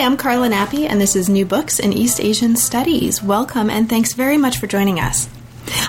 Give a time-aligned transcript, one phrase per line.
[0.00, 3.22] I'm Carla Nappi, and this is New Books in East Asian Studies.
[3.22, 5.28] Welcome, and thanks very much for joining us.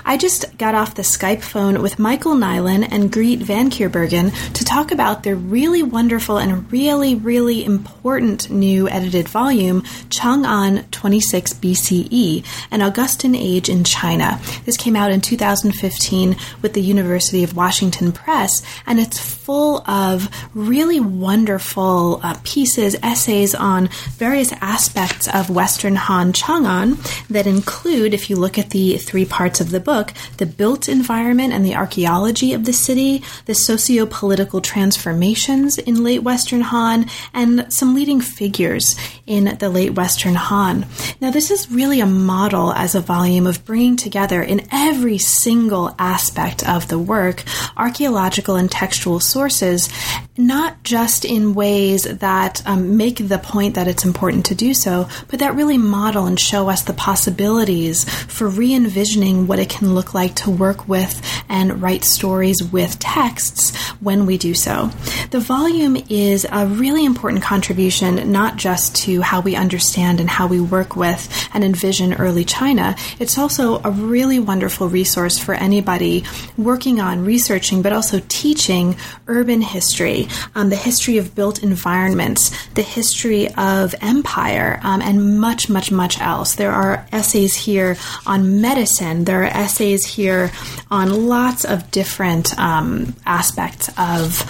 [0.05, 4.91] I just got off the Skype phone with Michael Nylan and Griet Vankeerberghen to talk
[4.91, 12.81] about their really wonderful and really, really important new edited volume, Chang'an 26 BCE, An
[12.81, 14.39] Augustan Age in China.
[14.65, 20.29] This came out in 2015 with the University of Washington Press, and it's full of
[20.53, 26.97] really wonderful uh, pieces, essays on various aspects of Western Han Chang'an
[27.27, 31.53] that include, if you look at the three parts of the book the built environment
[31.53, 37.71] and the archaeology of the city, the socio political transformations in late Western Han, and
[37.71, 38.95] some leading figures
[39.27, 40.85] in the late Western Han.
[41.19, 45.95] Now, this is really a model as a volume of bringing together in every single
[45.99, 47.43] aspect of the work
[47.77, 49.89] archaeological and textual sources,
[50.37, 55.07] not just in ways that um, make the point that it's important to do so,
[55.29, 59.93] but that really model and show us the possibilities for re envisioning what it can
[59.93, 64.89] look like to work with and write stories with texts when we do so.
[65.31, 70.47] The volume is a really important contribution, not just to how we understand and how
[70.47, 76.23] we work with and envision early China, it's also a really wonderful resource for anybody
[76.57, 78.95] working on researching but also teaching
[79.27, 85.69] urban history, um, the history of built environments, the history of empire, um, and much,
[85.69, 86.55] much, much else.
[86.55, 90.51] There are essays here on medicine, there are essays here
[90.89, 94.43] on lots of different um, aspects of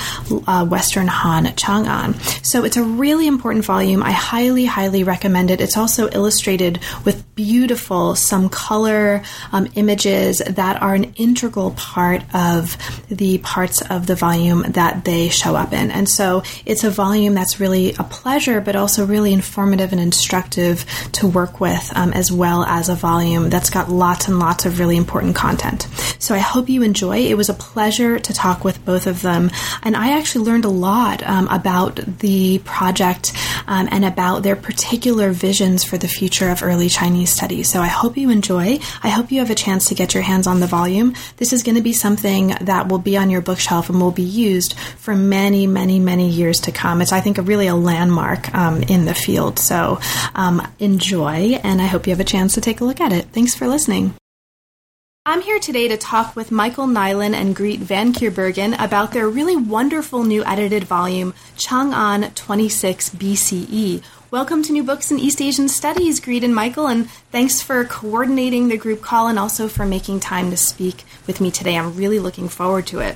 [0.47, 2.15] uh, Western Han Chang'an.
[2.45, 4.03] So it's a really important volume.
[4.03, 5.61] I highly, highly recommend it.
[5.61, 12.77] It's also illustrated with beautiful, some color um, images that are an integral part of
[13.09, 15.91] the parts of the volume that they show up in.
[15.91, 20.85] And so it's a volume that's really a pleasure, but also really informative and instructive
[21.13, 24.79] to work with, um, as well as a volume that's got lots and lots of
[24.81, 25.87] really important content.
[26.17, 27.17] So I hope you enjoy.
[27.31, 29.51] It was a pleasure to talk with both of them.
[29.83, 33.33] And I actually learned a lot um, about the project
[33.67, 37.69] um, and about their particular visions for the future of early Chinese studies.
[37.71, 38.79] So I hope you enjoy.
[39.03, 41.13] I hope you have a chance to get your hands on the volume.
[41.37, 44.23] This is going to be something that will be on your bookshelf and will be
[44.23, 47.01] used for many, many, many years to come.
[47.01, 49.59] It's, I think, a really a landmark um, in the field.
[49.59, 49.99] So
[50.33, 53.25] um, enjoy, and I hope you have a chance to take a look at it.
[53.31, 54.15] Thanks for listening.
[55.23, 60.23] I'm here today to talk with Michael Nylan and Griet Vankeerberghen about their really wonderful
[60.23, 64.01] new edited volume, Chang'an 26 BCE.
[64.31, 68.67] Welcome to New Books in East Asian Studies, Griet and Michael, and thanks for coordinating
[68.67, 71.77] the group call and also for making time to speak with me today.
[71.77, 73.15] I'm really looking forward to it.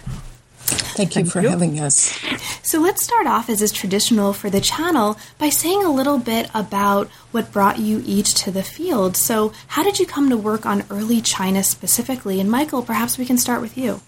[0.66, 1.50] Thank you Thank for you.
[1.50, 2.18] having us.
[2.64, 6.50] So let's start off, as is traditional for the channel, by saying a little bit
[6.54, 9.16] about what brought you each to the field.
[9.16, 12.40] So, how did you come to work on early China specifically?
[12.40, 14.02] And Michael, perhaps we can start with you.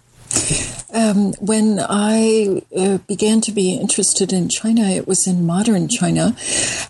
[0.94, 6.36] Um, when I uh, began to be interested in China, it was in modern China,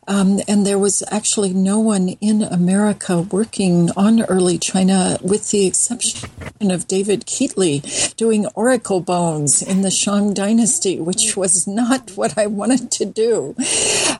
[0.07, 5.65] um, and there was actually no one in America working on early China, with the
[5.65, 6.29] exception
[6.61, 12.45] of David Keightley doing oracle bones in the Shang Dynasty, which was not what I
[12.45, 13.55] wanted to do.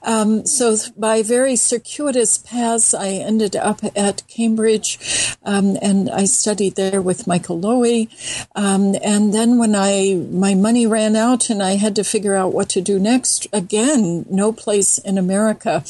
[0.01, 6.75] Um, so, by very circuitous paths, I ended up at Cambridge, um, and I studied
[6.75, 8.07] there with Michael Loewe,
[8.55, 12.53] um, and then when I my money ran out and I had to figure out
[12.53, 15.81] what to do next, again, no place in America.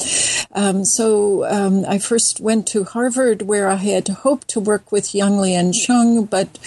[0.51, 5.15] Um, so um, I first went to Harvard, where I had hoped to work with
[5.15, 6.59] Yang Liansheng, but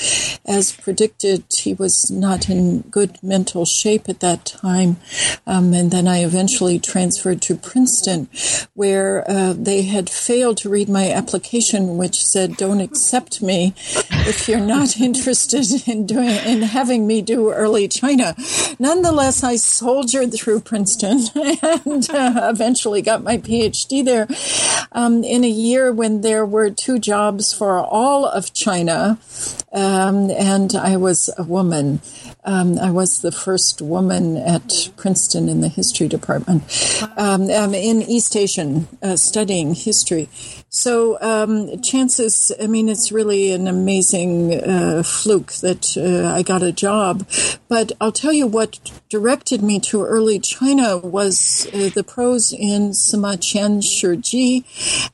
[0.45, 4.97] as predicted, he was not in good mental shape at that time.
[5.47, 8.29] Um, and then I eventually transferred to Princeton,
[8.75, 13.73] where uh, they had failed to read my application, which said, "Don't accept me
[14.27, 18.35] if you're not interested in doing in having having me do early China.
[18.79, 21.21] Nonetheless, I soldiered through Princeton
[21.85, 24.27] and uh, eventually got my PhD there
[24.93, 29.19] um, in a year when there were two jobs for all of China,
[29.73, 32.01] um, and I was a woman.
[32.45, 36.63] Um, I was the first woman at Princeton in the history department
[37.17, 40.29] um, um, in East Asian uh, studying history.
[40.71, 46.63] So um, chances, I mean, it's really an amazing uh, fluke that uh, I got
[46.63, 47.29] a job.
[47.69, 48.79] But I'll tell you what
[49.11, 54.65] directed me to early China was uh, the prose in Sima Qian Shiji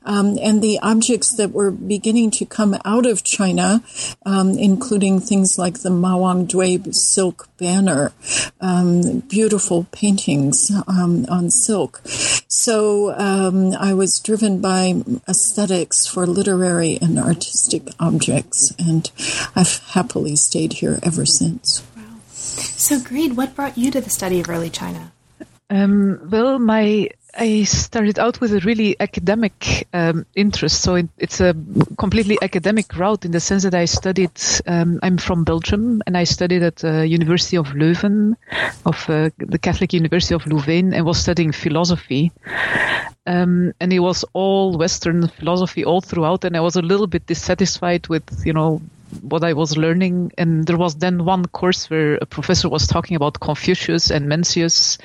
[0.05, 3.83] um, and the objects that were beginning to come out of China,
[4.23, 8.13] um, including things like the Mawangdui silk banner,
[8.61, 12.01] um, beautiful paintings um, on silk.
[12.05, 19.09] So um, I was driven by aesthetics for literary and artistic objects, and
[19.55, 21.81] I've happily stayed here ever since.
[22.47, 25.11] So, Griet, what brought you to the study of early China?
[25.69, 27.09] Um, well, my
[27.39, 31.55] I started out with a really academic um, interest, so it, it's a
[31.97, 34.31] completely academic route in the sense that I studied.
[34.65, 38.35] Um, I'm from Belgium, and I studied at the University of Leuven,
[38.85, 42.31] of uh, the Catholic University of Louvain, and was studying philosophy.
[43.27, 47.27] Um, and it was all Western philosophy all throughout, and I was a little bit
[47.27, 48.81] dissatisfied with, you know,
[49.21, 50.33] what I was learning.
[50.37, 54.97] And there was then one course where a professor was talking about Confucius and Mencius,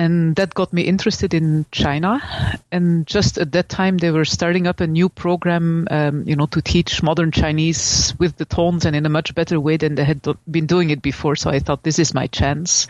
[0.00, 2.22] and that got me interested in China.
[2.72, 6.46] And just at that time, they were starting up a new program, um, you know,
[6.46, 10.04] to teach modern Chinese with the tones and in a much better way than they
[10.04, 11.36] had been doing it before.
[11.36, 12.88] So I thought this is my chance.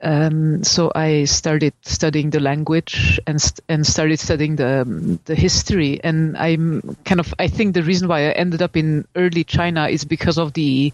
[0.00, 6.00] Um, so I started studying the language and st- and started studying the the history.
[6.04, 9.88] And I'm kind of I think the reason why I ended up in early China
[9.88, 10.92] is because of the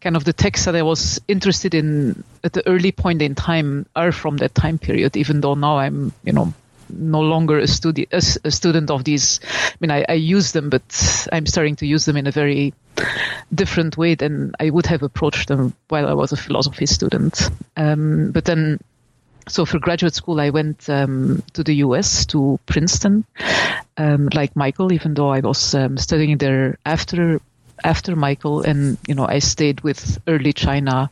[0.00, 3.86] kind of the texts that I was interested in at the early point in time
[3.94, 5.16] are from that time period.
[5.16, 6.52] Even though now I'm you know
[6.92, 9.40] no longer a, studi- a, a student of these.
[9.44, 12.74] I mean, I, I, use them, but I'm starting to use them in a very
[13.54, 17.48] different way than I would have approached them while I was a philosophy student.
[17.76, 18.78] Um, but then,
[19.48, 23.24] so for graduate school, I went um, to the US, to Princeton,
[23.96, 27.40] um, like Michael, even though I was um, studying there after
[27.84, 31.10] after Michael, and you know, I stayed with early China,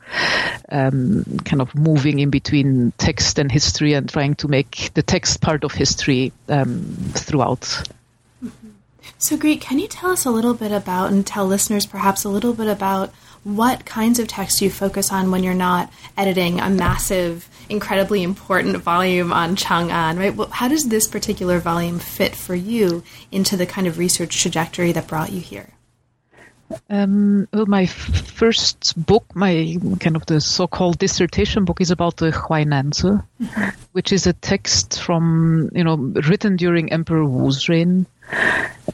[0.71, 5.41] um, kind of moving in between text and history, and trying to make the text
[5.41, 6.83] part of history um,
[7.13, 7.61] throughout.
[8.43, 8.71] Mm-hmm.
[9.19, 12.29] So, Griet, can you tell us a little bit about, and tell listeners perhaps a
[12.29, 13.13] little bit about
[13.43, 18.77] what kinds of text you focus on when you're not editing a massive, incredibly important
[18.77, 20.35] volume on Chang'an, right?
[20.35, 23.03] Well, how does this particular volume fit for you
[23.33, 25.71] into the kind of research trajectory that brought you here?
[26.89, 32.17] Um, well, my f- first book, my kind of the so-called dissertation book, is about
[32.17, 33.25] the Huainanzi,
[33.93, 38.07] which is a text from you know written during Emperor Wu's reign,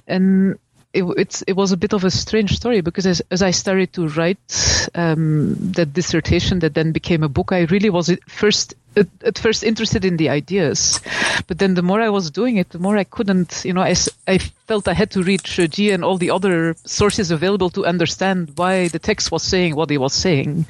[0.07, 0.59] and
[0.97, 4.09] it, it was a bit of a strange story because as, as I started to
[4.09, 9.39] write um, that dissertation that then became a book, I really was first at, at,
[9.39, 11.01] first interested in the ideas,
[11.47, 13.95] but then the more I was doing it, the more I couldn't, you know, I,
[14.27, 18.53] I felt I had to read Shiji and all the other sources available to understand
[18.57, 20.67] why the text was saying what he was saying.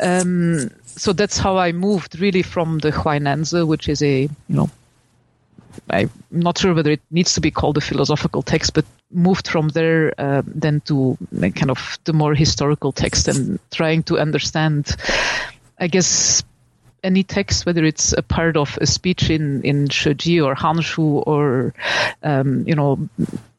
[0.00, 4.70] Um, so that's how I moved really from the Huainanzi, which is a, you know,
[5.90, 9.68] I'm not sure whether it needs to be called a philosophical text, but moved from
[9.68, 14.96] there uh, then to kind of the more historical text and trying to understand,
[15.78, 16.42] I guess,
[17.02, 21.74] any text, whether it's a part of a speech in in Shiji or Hanshu or
[22.22, 23.08] um, you know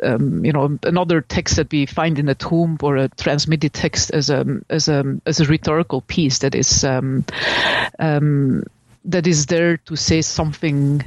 [0.04, 4.12] um, you know another text that we find in a tomb or a transmitted text
[4.12, 7.26] as a as a as a rhetorical piece that is um,
[8.00, 8.64] um
[9.06, 11.04] that is there to say something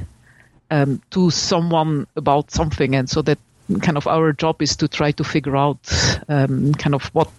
[0.71, 3.37] um, to someone about something, and so that
[3.81, 5.79] kind of our job is to try to figure out
[6.27, 7.29] kind of what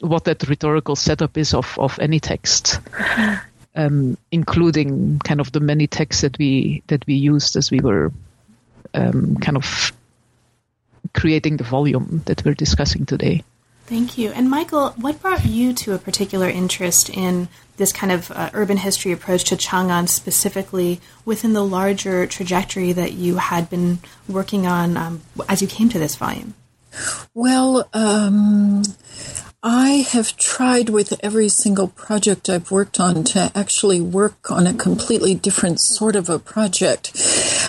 [0.00, 2.80] what that rhetorical setup is of of any text.
[3.78, 8.10] Um, including kind of the many texts that we that we used as we were
[8.92, 9.92] um, kind of
[11.14, 13.44] creating the volume that we're discussing today.
[13.86, 14.32] Thank you.
[14.32, 18.78] And Michael, what brought you to a particular interest in this kind of uh, urban
[18.78, 24.96] history approach to Chang'an specifically within the larger trajectory that you had been working on
[24.96, 26.54] um, as you came to this volume?
[27.32, 28.82] Well, um,
[29.70, 34.72] I have tried with every single project I've worked on to actually work on a
[34.72, 37.12] completely different sort of a project.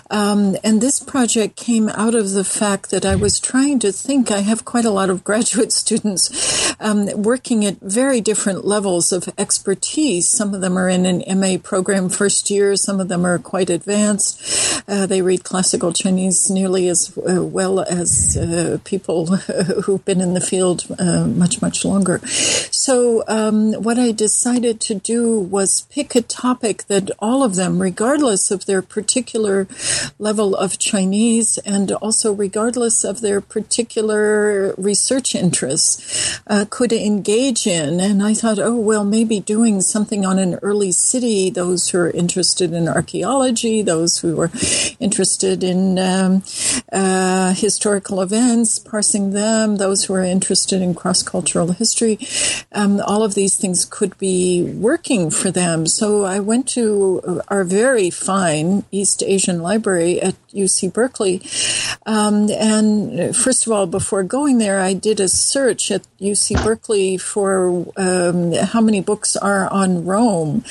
[0.10, 4.32] Um, and this project came out of the fact that I was trying to think.
[4.32, 9.30] I have quite a lot of graduate students um, working at very different levels of
[9.38, 10.28] expertise.
[10.28, 13.70] Some of them are in an MA program first year, some of them are quite
[13.70, 14.84] advanced.
[14.88, 19.26] Uh, they read classical Chinese nearly as uh, well as uh, people
[19.84, 22.20] who've been in the field uh, much, much longer.
[22.28, 27.82] So, um, what I decided to do was pick a topic that all of them,
[27.82, 29.68] regardless of their particular
[30.18, 38.00] level of Chinese and also regardless of their particular research interests, uh, could engage in.
[38.00, 42.12] And I thought, oh, well, maybe doing something on an early city, those who are
[42.12, 44.52] interested in archaeology, those who are
[45.00, 46.44] interested in um,
[46.92, 52.20] uh, historical events, parsing them, those who are interested in cross cultural history,
[52.72, 55.88] um, all of these things could be working for them.
[55.88, 61.42] So I went to our very fine East Asian Library at UC Berkeley.
[62.06, 67.18] Um, and first of all, before going there, I did a search at UC Berkeley
[67.18, 70.64] for um, how many books are on Rome.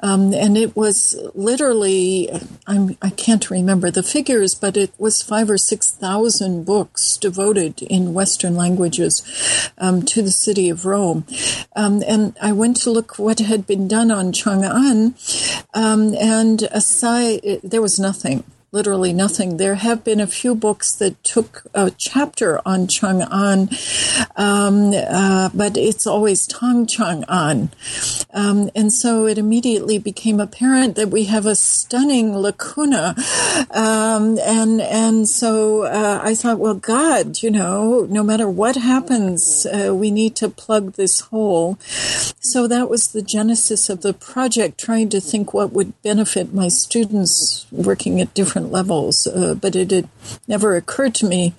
[0.00, 2.30] Um, and it was literally,
[2.66, 8.14] I'm, I can't remember the figures, but it was five or 6,000 books devoted in
[8.14, 9.22] Western languages
[9.78, 11.24] um, to the city of Rome.
[11.76, 15.14] Um, and I went to look what had been done on Chang'an,
[15.74, 19.58] um, and aside, there was nothing literally nothing.
[19.58, 23.68] There have been a few books that took a chapter on Chang'an,
[24.34, 27.70] um, uh, but it's always Tang Chang'an.
[28.32, 33.14] Um, and so it immediately became apparent that we have a stunning lacuna.
[33.70, 39.66] Um, and, and so uh, I thought, well, God, you know, no matter what happens,
[39.66, 41.76] uh, we need to plug this hole.
[42.40, 46.68] So that was the genesis of the project, trying to think what would benefit my
[46.68, 50.08] students working at different different levels, uh, but it had
[50.46, 51.54] never occurred to me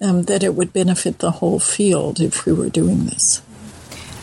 [0.00, 3.42] um, that it would benefit the whole field if we were doing this.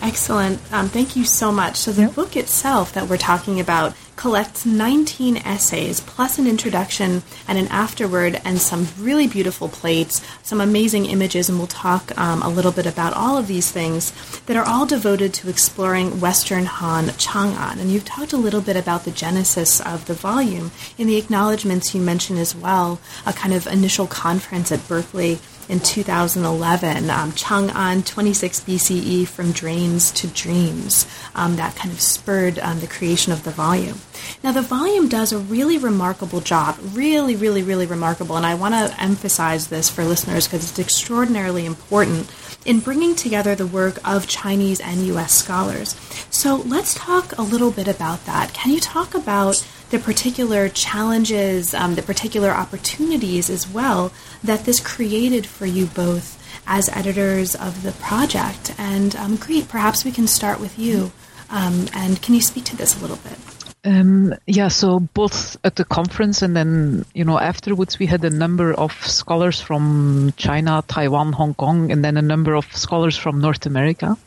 [0.01, 0.59] Excellent.
[0.71, 1.77] Um, thank you so much.
[1.77, 7.57] So, the book itself that we're talking about collects 19 essays, plus an introduction and
[7.57, 12.49] an afterword, and some really beautiful plates, some amazing images, and we'll talk um, a
[12.49, 14.11] little bit about all of these things
[14.45, 17.79] that are all devoted to exploring Western Han Chang'an.
[17.79, 20.71] And you've talked a little bit about the genesis of the volume.
[20.97, 25.79] In the acknowledgments, you mentioned as well a kind of initial conference at Berkeley in
[25.79, 31.07] 2011, um, Chang'an 26 BCE from Drains to Dreams.
[31.33, 33.99] Um, that kind of spurred um, the creation of the volume.
[34.43, 38.73] Now, the volume does a really remarkable job, really, really, really remarkable, and I want
[38.73, 42.31] to emphasize this for listeners because it's extraordinarily important
[42.65, 45.33] in bringing together the work of Chinese and U.S.
[45.33, 45.95] scholars.
[46.29, 48.53] So let's talk a little bit about that.
[48.53, 54.11] Can you talk about the particular challenges, um, the particular opportunities as well
[54.45, 58.73] that this created for you both as editors of the project.
[58.77, 61.11] And um, Griet, perhaps we can start with you.
[61.49, 63.37] Um, and can you speak to this a little bit?
[63.85, 68.31] Um, yeah, so both at the conference and then, you know, afterwards we had a
[68.31, 73.39] number of scholars from China, Taiwan, Hong Kong, and then a number of scholars from
[73.39, 74.17] North America.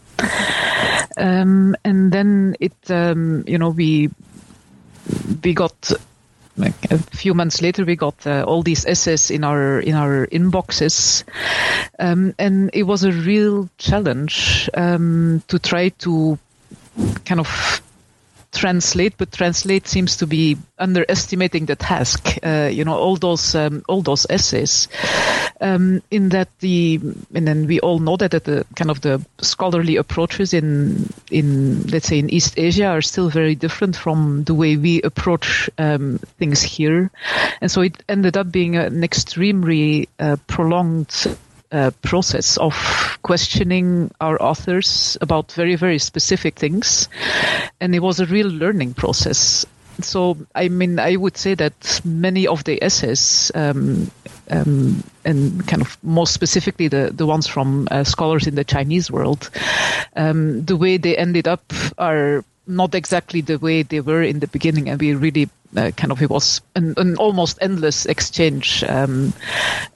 [1.16, 4.10] Um, and then it, um, you know, we
[5.42, 5.90] we got
[6.58, 10.26] like a few months later we got uh, all these essays in our in our
[10.26, 11.24] inboxes.
[11.98, 16.38] Um, and it was a real challenge um, to try to
[17.24, 17.82] kind of
[18.52, 22.38] translate, but translate seems to be underestimating the task.
[22.42, 24.88] Uh, you know, all those um, all those essays.
[25.60, 27.00] Um, in that the
[27.34, 31.82] and then we all know that, that the kind of the scholarly approaches in in
[31.88, 36.18] let's say in East Asia are still very different from the way we approach um,
[36.38, 37.10] things here,
[37.60, 41.36] and so it ended up being an extremely uh, prolonged
[42.02, 42.75] process of
[43.22, 47.08] questioning our authors about very, very specific things.
[47.80, 49.66] And it was a real learning process.
[50.00, 54.10] So, I mean, I would say that many of the essays, um,
[54.50, 59.10] um, and kind of more specifically the, the ones from uh, scholars in the Chinese
[59.10, 59.50] world,
[60.14, 64.46] um, the way they ended up are not exactly the way they were in the
[64.46, 69.32] beginning, and we really uh, kind of it was an, an almost endless exchange um,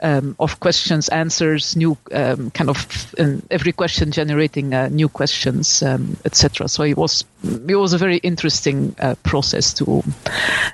[0.02, 3.14] um, of questions, answers, new um, kind of
[3.50, 6.68] every question generating uh, new questions, um, etc.
[6.68, 10.02] So it was it was a very interesting uh, process to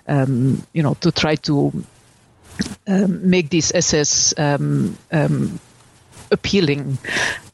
[0.09, 1.73] um, you know to try to
[2.89, 4.35] um, make these essays
[6.31, 6.99] appealing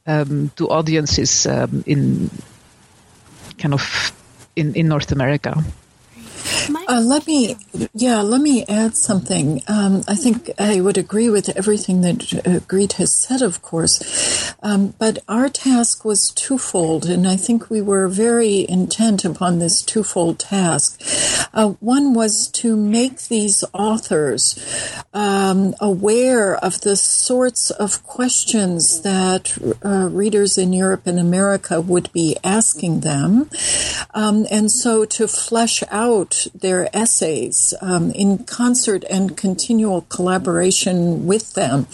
[0.07, 1.47] to audiences
[1.87, 2.31] in
[3.59, 4.13] kind of
[4.57, 5.63] in, in North America.
[6.89, 7.57] Uh, let me,
[7.95, 9.63] yeah, let me add something.
[9.69, 14.55] Um, I think I would agree with everything that uh, Griet has said, of course.
[14.63, 19.83] Um, but our task was twofold, and I think we were very intent upon this
[19.83, 21.01] twofold task.
[21.53, 24.59] Uh, one was to make these authors
[25.13, 32.13] um, aware of the sorts of questions that uh, readers in Europe and America would
[32.13, 33.49] be asking them.
[34.15, 41.55] Um, and so to flesh out their essays um, in concert and continual collaboration with
[41.55, 41.87] them.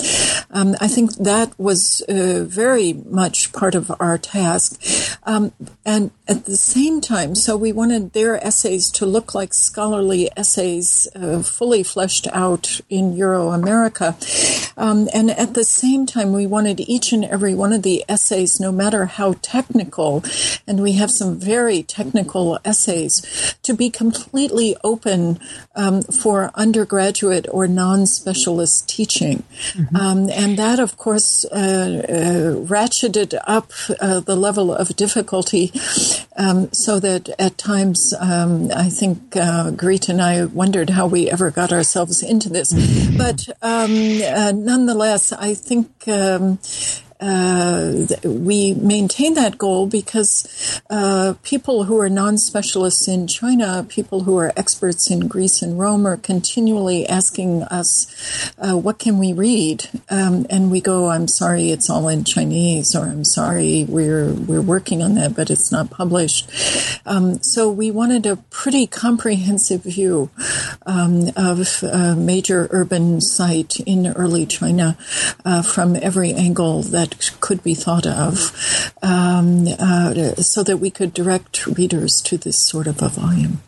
[0.50, 4.80] Um, I think that was uh, very much part of our task.
[5.24, 5.52] Um,
[5.84, 11.08] and at the same time, so we wanted their essays to look like scholarly essays
[11.14, 14.16] uh, fully fleshed out in Euro America.
[14.76, 18.60] Um, and at the same time, we wanted each and every one of the essays,
[18.60, 20.24] no matter how technical,
[20.66, 24.29] and we have some very technical essays, to be completely
[24.82, 25.38] open
[25.74, 29.42] um, for undergraduate or non specialist teaching.
[29.72, 29.96] Mm-hmm.
[29.96, 35.72] Um, and that, of course, uh, uh, ratcheted up uh, the level of difficulty
[36.36, 41.30] um, so that at times um, I think uh, Griet and I wondered how we
[41.30, 42.72] ever got ourselves into this.
[43.16, 46.58] But um, uh, nonetheless, I think um,
[47.20, 54.38] uh, we maintain that goal because uh, people who are non-specialists in China, people who
[54.38, 59.88] are experts in Greece and Rome, are continually asking us, uh, "What can we read?"
[60.08, 64.62] Um, and we go, "I'm sorry, it's all in Chinese," or "I'm sorry, we're we're
[64.62, 66.48] working on that, but it's not published."
[67.06, 70.30] Um, so we wanted a pretty comprehensive view
[70.86, 74.96] um, of a major urban site in early China
[75.44, 80.90] uh, from every angle that that could be thought of um, uh, so that we
[80.90, 83.60] could direct readers to this sort of a volume.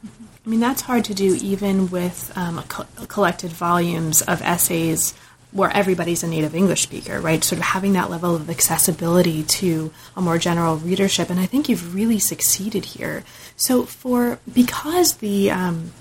[0.44, 5.14] I mean, that's hard to do even with um, co- collected volumes of essays
[5.52, 7.44] where everybody's a native English speaker, right?
[7.44, 11.28] Sort of having that level of accessibility to a more general readership.
[11.28, 13.22] And I think you've really succeeded here.
[13.54, 15.92] So, for because the um,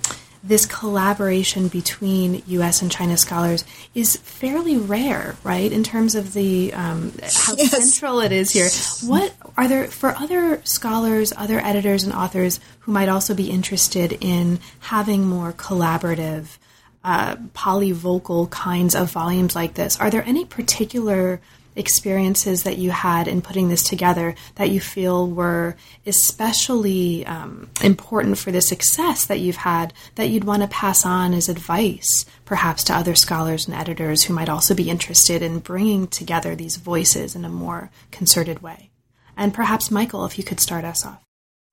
[0.43, 2.81] this collaboration between U.S.
[2.81, 5.71] and China scholars is fairly rare, right?
[5.71, 7.71] In terms of the um, how yes.
[7.71, 8.69] central it is here.
[9.07, 14.17] What are there for other scholars, other editors, and authors who might also be interested
[14.19, 16.57] in having more collaborative,
[17.03, 19.99] uh, polyvocal kinds of volumes like this?
[19.99, 21.39] Are there any particular
[21.81, 28.37] experiences that you had in putting this together that you feel were especially um, important
[28.37, 32.85] for the success that you've had that you'd want to pass on as advice, perhaps
[32.85, 37.35] to other scholars and editors who might also be interested in bringing together these voices
[37.35, 38.89] in a more concerted way?
[39.35, 41.21] And perhaps, Michael, if you could start us off.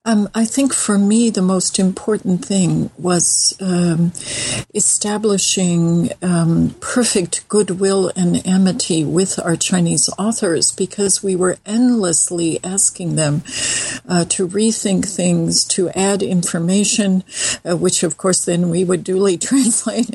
[0.09, 4.11] Um, I think for me, the most important thing was um,
[4.73, 13.17] establishing um, perfect goodwill and amity with our Chinese authors because we were endlessly asking
[13.17, 13.43] them
[14.09, 17.23] uh, to rethink things, to add information,
[17.63, 20.09] uh, which of course then we would duly translate,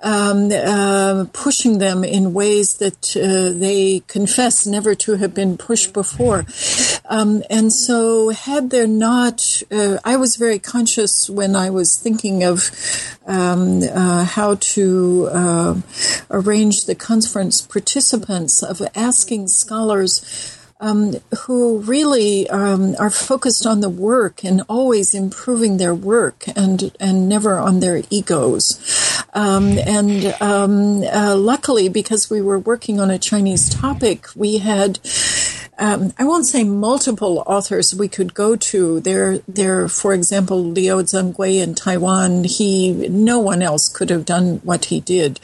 [0.00, 5.92] um, uh, pushing them in ways that uh, they confess never to have been pushed
[5.92, 6.46] before.
[7.06, 9.39] Um, and so, had there not
[9.70, 12.70] uh, I was very conscious when I was thinking of
[13.26, 15.74] um, uh, how to uh,
[16.30, 20.56] arrange the conference participants of asking scholars.
[20.82, 26.96] Um, who really um, are focused on the work and always improving their work and
[26.98, 28.80] and never on their egos.
[29.34, 34.98] Um, and um, uh, luckily, because we were working on a Chinese topic, we had
[35.80, 39.00] um, I won't say multiple authors we could go to.
[39.00, 42.44] There, there, for example, Liu Zenggui in Taiwan.
[42.44, 45.40] He, no one else could have done what he did.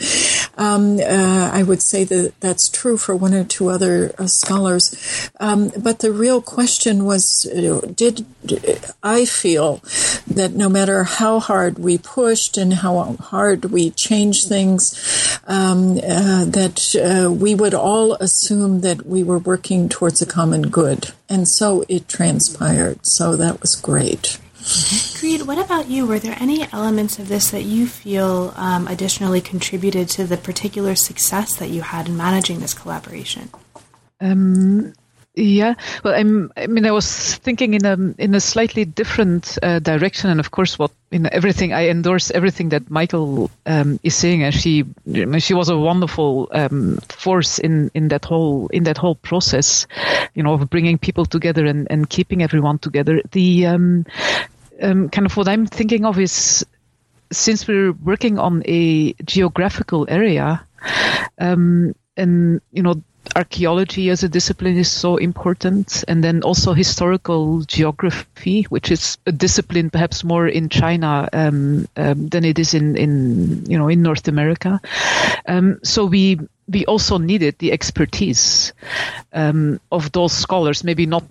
[0.58, 5.30] Um, uh, I would say that that's true for one or two other uh, scholars.
[5.40, 7.42] Um, but the real question was,
[7.94, 8.26] did
[9.02, 9.82] I feel
[10.26, 16.44] that no matter how hard we pushed and how hard we changed things, um, uh,
[16.44, 21.12] that uh, we would all assume that we were working towards a common good.
[21.28, 23.00] And so it transpired.
[23.02, 24.38] So that was great.
[24.56, 26.06] Griet, what about you?
[26.06, 30.96] Were there any elements of this that you feel um, additionally contributed to the particular
[30.96, 33.50] success that you had in managing this collaboration?
[34.20, 34.92] Um,
[35.36, 36.50] yeah, well, I'm.
[36.56, 40.50] I mean, I was thinking in a in a slightly different uh, direction, and of
[40.50, 44.86] course, what in everything I endorse everything that Michael um, is saying, and she
[45.38, 49.86] she was a wonderful um, force in in that whole in that whole process,
[50.34, 53.20] you know, of bringing people together and and keeping everyone together.
[53.32, 54.06] The um,
[54.80, 56.64] um kind of what I'm thinking of is
[57.30, 60.64] since we're working on a geographical area,
[61.38, 63.02] um, and you know
[63.34, 69.32] archaeology as a discipline is so important and then also historical geography which is a
[69.32, 74.02] discipline perhaps more in china um, um, than it is in, in you know in
[74.02, 74.80] north america
[75.46, 78.72] um, so we we also needed the expertise
[79.32, 81.24] um, of those scholars maybe not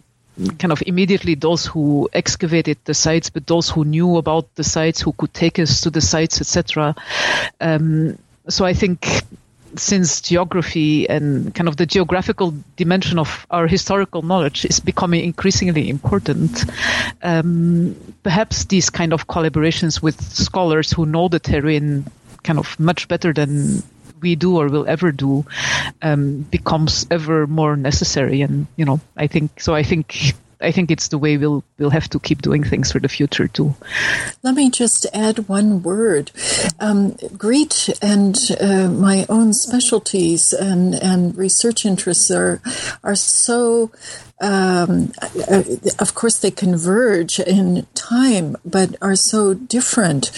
[0.59, 4.99] kind of immediately those who excavated the sites, but those who knew about the sites,
[4.99, 6.93] who could take us to the sites, etc.
[7.61, 8.17] Um,
[8.49, 9.07] so I think
[9.77, 15.89] since geography and kind of the geographical dimension of our historical knowledge is becoming increasingly
[15.89, 16.65] important,
[17.23, 22.05] um, perhaps these kind of collaborations with scholars who know the terrain
[22.43, 23.81] kind of much better than
[24.21, 25.45] we do or will ever do
[26.01, 28.41] um, becomes ever more necessary.
[28.41, 29.75] And you know, I think so.
[29.75, 32.99] I think I think it's the way we'll we'll have to keep doing things for
[32.99, 33.75] the future too.
[34.43, 36.31] Let me just add one word.
[36.79, 42.61] Um, Griet and uh, my own specialties and, and research interests are
[43.03, 43.91] are so
[44.41, 45.63] um, uh,
[45.99, 50.31] of course, they converge in time, but are so different.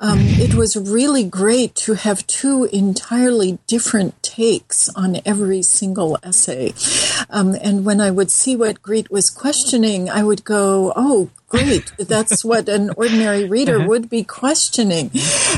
[0.00, 6.74] Um, it was really great to have two entirely different takes on every single essay.
[7.30, 11.92] Um, and when I would see what Griet was questioning, I would go, "Oh, great.
[11.98, 13.88] That's what an ordinary reader uh-huh.
[13.88, 15.10] would be questioning.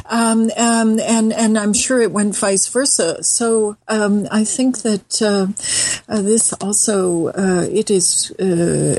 [0.09, 3.23] Um, um, and, and I'm sure it went vice versa.
[3.23, 5.49] So, um, I think that, uh,
[6.09, 8.99] uh, this also, uh, it is, uh,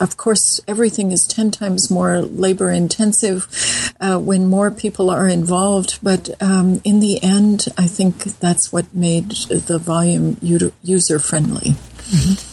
[0.00, 3.46] of course, everything is 10 times more labor intensive,
[4.00, 5.98] uh, when more people are involved.
[6.02, 11.70] But, um, in the end, I think that's what made the volume user friendly.
[11.70, 12.51] Mm-hmm.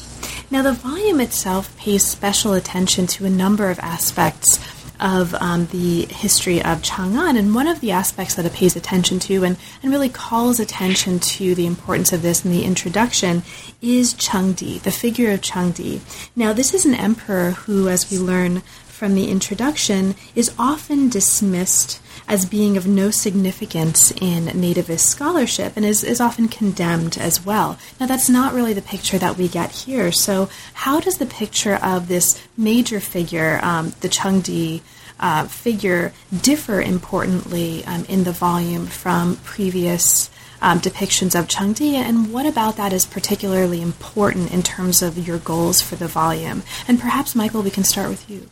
[0.52, 4.60] Now, the volume itself pays special attention to a number of aspects
[5.00, 7.38] of um, the history of Chang'an.
[7.38, 11.20] And one of the aspects that it pays attention to and, and really calls attention
[11.20, 13.44] to the importance of this in the introduction
[13.82, 16.02] is Chengdi, the figure of Chengdi.
[16.36, 22.02] Now, this is an emperor who, as we learn from the introduction, is often dismissed
[22.30, 27.78] as being of no significance in nativist scholarship and is, is often condemned as well.
[28.00, 30.12] Now, that's not really the picture that we get here.
[30.12, 34.82] So, how does the picture of this major figure, um, the Chengdi,
[35.20, 40.30] uh, figure differ importantly um, in the volume from previous
[40.62, 45.38] um, depictions of Chengdi, and what about that is particularly important in terms of your
[45.39, 46.63] goals for the volume?
[46.88, 48.50] And perhaps, Michael, we can start with you.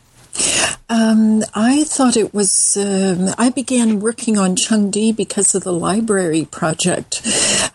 [0.89, 2.77] Um, I thought it was.
[2.77, 7.21] Um, I began working on Chengdi because of the library project.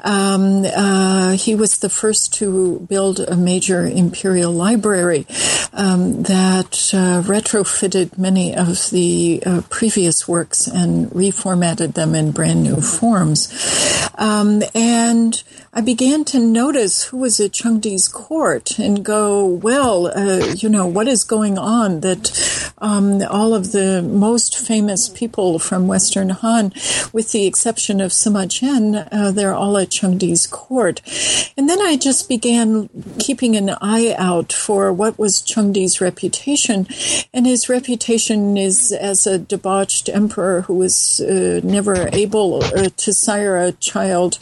[0.01, 5.27] Um, uh, he was the first to build a major imperial library
[5.73, 12.63] um, that uh, retrofitted many of the uh, previous works and reformatted them in brand
[12.63, 13.49] new forms.
[14.17, 20.55] Um, and I began to notice who was at Chengdi's court and go, well, uh,
[20.57, 25.87] you know, what is going on that um, all of the most famous people from
[25.87, 26.72] Western Han,
[27.12, 31.01] with the exception of Sima Qian, uh, they're all at Chengdi's court.
[31.57, 36.87] And then I just began keeping an eye out for what was Chengdi's reputation.
[37.33, 43.12] And his reputation is as a debauched emperor who was uh, never able uh, to
[43.12, 44.38] sire a child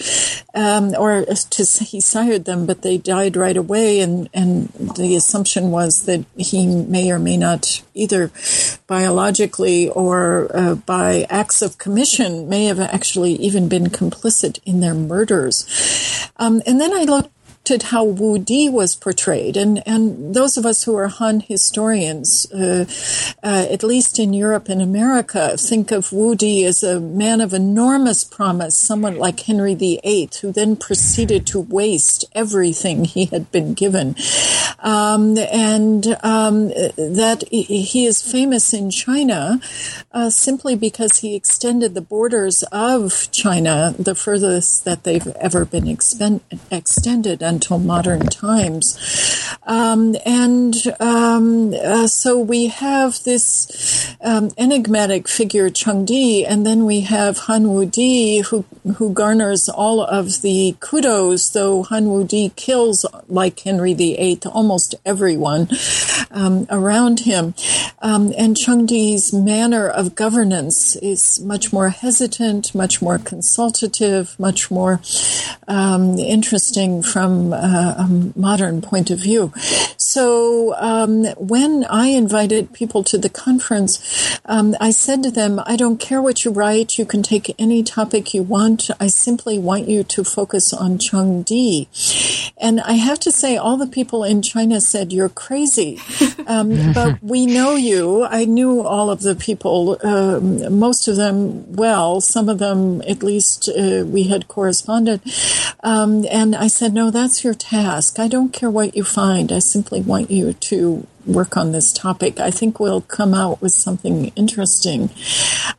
[0.55, 5.71] um, or to, he sired them, but they died right away, and, and the assumption
[5.71, 8.31] was that he may or may not, either
[8.87, 14.95] biologically or uh, by acts of commission, may have actually even been complicit in their
[14.95, 16.29] murders.
[16.37, 17.31] Um, and then I looked
[17.71, 19.57] at how Wu Di was portrayed.
[19.57, 22.85] And, and those of us who are Han historians, uh,
[23.43, 27.53] uh, at least in Europe and America, think of Wu Di as a man of
[27.53, 33.75] enormous promise, someone like Henry VIII, who then proceeded to waste everything he had been
[33.75, 34.17] given.
[34.81, 39.61] Um, and um, that he is famous in China
[40.13, 45.85] uh, simply because he extended the borders of China the furthest that they've ever been
[45.85, 48.97] expen- extended until modern times.
[49.65, 57.01] Um, and um, uh, so we have this um, enigmatic figure, Chengdi, and then we
[57.01, 58.65] have Han Wudi, who,
[58.97, 65.69] who garners all of the kudos, though Han Wudi kills, like Henry VIII, almost everyone
[66.31, 67.55] um, around him.
[68.01, 75.03] Um, and Chengdi's manner of governance is much more hesitant, much more consultative, much more
[75.69, 79.53] um, interesting from uh, a modern point of view.
[79.97, 85.77] So um, when I invited people to the conference, um, I said to them, I
[85.77, 86.99] don't care what you write.
[86.99, 88.91] You can take any topic you want.
[88.99, 91.87] I simply want you to focus on Chengdi.
[92.59, 96.01] And I have to say, all the people in China said, You're crazy.
[96.47, 98.25] Um, but we know you.
[98.25, 103.23] I knew all of the people, um, most of them well, some of them at
[103.23, 105.21] least uh, we had corresponded.
[105.85, 108.19] Um, and I said, No, that's your task.
[108.19, 109.53] I don't care what you find.
[109.53, 112.41] I simply want you to work on this topic.
[112.41, 115.11] I think we'll come out with something interesting.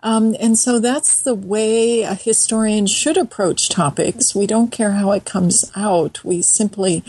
[0.03, 4.35] Um, and so that's the way a historian should approach topics.
[4.35, 6.23] We don't care how it comes out.
[6.23, 7.03] We simply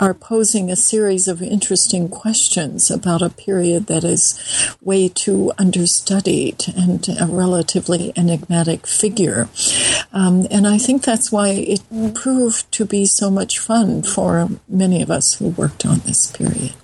[0.00, 6.62] are posing a series of interesting questions about a period that is way too understudied
[6.76, 9.48] and a relatively enigmatic figure.
[10.12, 11.82] Um, and I think that's why it
[12.14, 16.74] proved to be so much fun for many of us who worked on this period.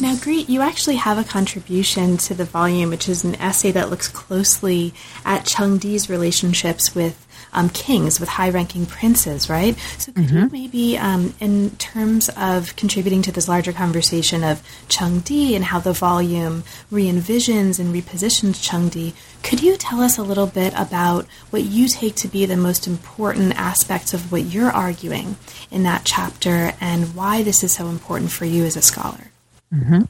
[0.00, 3.88] Now, Griet, you actually have a contribution to the volume, which is an essay that
[3.88, 4.92] looks closely
[5.24, 9.78] at Chengdi's relationships with um, kings, with high ranking princes, right?
[9.98, 10.36] So, could mm-hmm.
[10.36, 15.78] you maybe, um, in terms of contributing to this larger conversation of Chengdi and how
[15.80, 21.26] the volume re envisions and repositions Chengdi, could you tell us a little bit about
[21.50, 25.36] what you take to be the most important aspects of what you're arguing
[25.70, 29.30] in that chapter and why this is so important for you as a scholar?
[29.72, 30.02] Mm-hmm.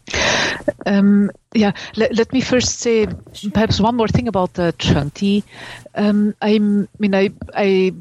[0.86, 3.06] Um, yeah, let, let, me first say
[3.52, 5.42] perhaps one more thing about uh, Chengdi.
[5.94, 7.92] Um, I mean, I, I,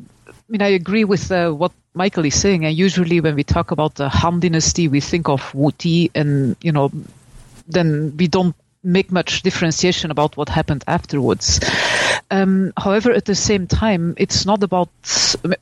[0.48, 2.66] mean, I agree with uh, what Michael is saying.
[2.66, 6.56] And usually, when we talk about the Han Dynasty, we think of Wu Ti, and
[6.62, 6.92] you know,
[7.68, 11.60] then we don't make much differentiation about what happened afterwards.
[12.32, 14.90] Um, however, at the same time, it's not about,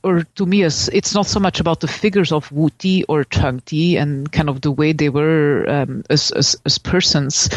[0.02, 3.60] or to me, it's not so much about the figures of Wu Ti or Cheng
[3.60, 7.48] Ti and kind of the way they were um, as, as, as, persons,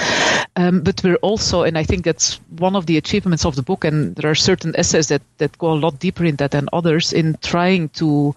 [0.56, 3.86] um, but we're also, and I think that's one of the achievements of the book,
[3.86, 7.14] and there are certain essays that, that go a lot deeper in that than others,
[7.14, 8.36] in trying to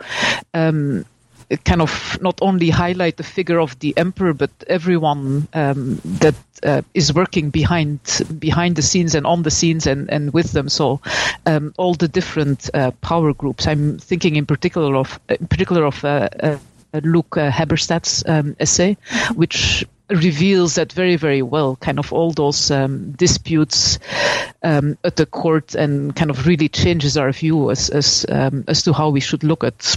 [1.51, 6.35] um, kind of not only highlight the figure of the emperor, but everyone um, that
[6.63, 8.01] uh, is working behind
[8.39, 10.69] behind the scenes and on the scenes and, and with them.
[10.69, 11.01] So
[11.45, 13.67] um, all the different uh, power groups.
[13.67, 16.59] I'm thinking in particular of in particular of uh, uh
[17.03, 18.97] Luke uh, Habberstad's um, essay,
[19.35, 21.77] which reveals that very very well.
[21.77, 23.99] Kind of all those um, disputes
[24.63, 28.83] um, at the court and kind of really changes our view as as um, as
[28.85, 29.97] to how we should look at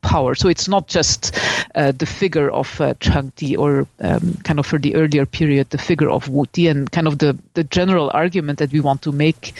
[0.00, 0.34] power.
[0.34, 1.36] So it's not just
[1.74, 5.70] uh, the figure of uh, Cheng Ti or um, kind of for the earlier period,
[5.70, 9.02] the figure of Wu Ti, and kind of the, the general argument that we want
[9.02, 9.54] to make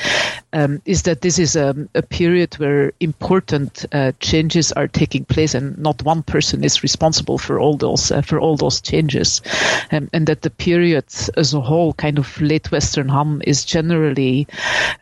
[0.53, 5.55] um, is that this is a, a period where important uh, changes are taking place,
[5.55, 9.41] and not one person is responsible for all those uh, for all those changes,
[9.93, 11.05] um, and that the period
[11.37, 14.47] as a whole, kind of late Western Han, is generally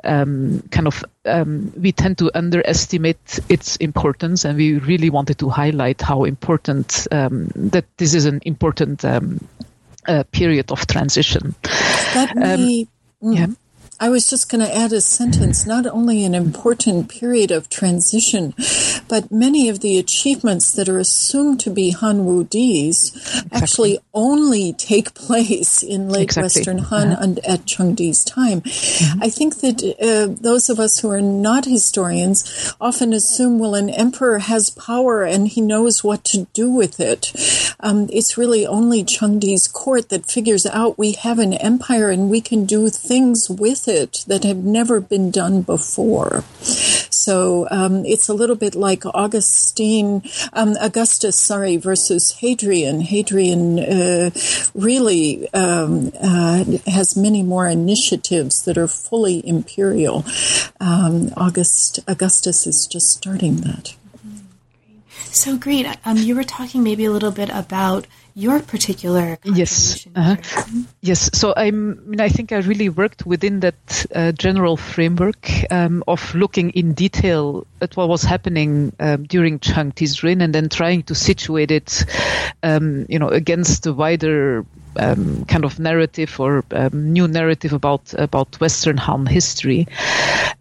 [0.05, 5.49] um, kind of um, we tend to underestimate its importance, and we really wanted to
[5.49, 9.41] highlight how important um, that this is an important um,
[10.09, 11.55] uh, period of transition.
[12.15, 12.89] Let me,
[13.23, 13.47] um, yeah.
[14.03, 18.55] I was just going to add a sentence, not only an important period of transition,
[19.09, 23.51] but many of the achievements that are assumed to be Han Wu Di's exactly.
[23.53, 26.61] actually only take place in late exactly.
[26.61, 27.23] Western Han uh-huh.
[27.23, 28.63] and at Chengdi's time.
[28.63, 29.23] Mm-hmm.
[29.23, 33.91] I think that uh, those of us who are not historians often assume, well, an
[33.91, 37.33] emperor has power and he knows what to do with it.
[37.81, 42.41] Um, it's really only Chengdi's court that figures out we have an empire and we
[42.41, 43.90] can do things with it
[44.27, 46.45] that have never been done before.
[47.11, 50.23] So um, it's a little bit like Augustine,
[50.53, 53.01] um, Augustus, sorry, versus Hadrian.
[53.01, 54.31] Hadrian uh,
[54.75, 60.25] really um, uh, has many more initiatives that are fully imperial.
[60.81, 63.95] Um, August Augustus is just starting that.
[65.33, 65.97] So Griet.
[66.05, 70.07] Um, you were talking maybe a little bit about your particular yes.
[70.15, 70.37] uh-huh.
[71.01, 71.31] yes.
[71.33, 76.03] So I'm, i mean i think i really worked within that uh, general framework um,
[76.09, 81.03] of looking in detail at what was happening um, during Chengdi's reign and then trying
[81.05, 82.05] to situate it
[82.63, 84.65] um, you know against the wider
[84.97, 89.87] um, kind of narrative or um, new narrative about about Western Han history,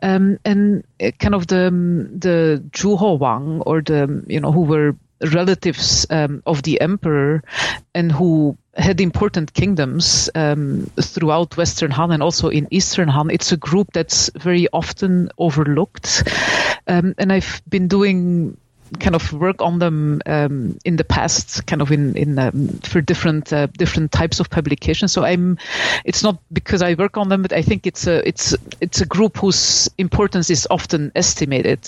[0.02, 4.96] um, and uh, kind of the the zhuhou wang or the you know who were
[5.22, 7.44] relatives um, of the emperor
[7.94, 13.30] and who had important kingdoms um, throughout Western Han and also in Eastern Han.
[13.30, 16.24] It's a group that's very often overlooked.
[16.88, 18.58] Um, and I've been doing
[19.00, 23.02] kind of work on them um, in the past, kind of in in um, for
[23.02, 25.12] different uh, different types of publications.
[25.12, 25.58] So I'm,
[26.06, 29.06] it's not because I work on them, but I think it's a it's it's a
[29.06, 31.80] group whose importance is often estimated.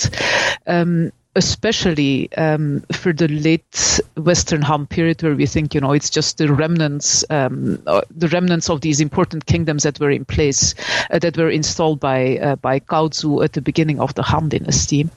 [0.67, 6.09] Um, especially um, for the late Western Han period, where we think, you know, it's
[6.09, 10.75] just the remnants, um, uh, the remnants of these important kingdoms that were in place,
[11.09, 15.09] uh, that were installed by uh, by Gaozu at the beginning of the Han Dynasty.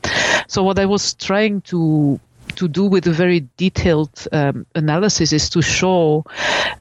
[0.46, 2.20] So what I was trying to
[2.57, 6.24] to do with a very detailed um, analysis is to show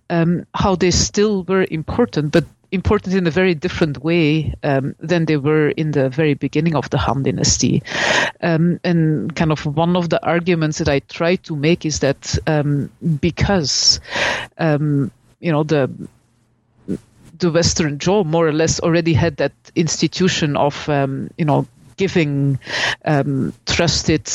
[0.09, 5.25] um, how they still were important, but important in a very different way um, than
[5.25, 7.83] they were in the very beginning of the Han Dynasty.
[8.41, 12.37] Um, and kind of one of the arguments that I try to make is that
[12.47, 12.89] um,
[13.21, 13.99] because
[14.57, 15.89] um, you know the
[17.37, 22.57] the Western Zhou more or less already had that institution of um, you know giving
[23.67, 24.27] trusted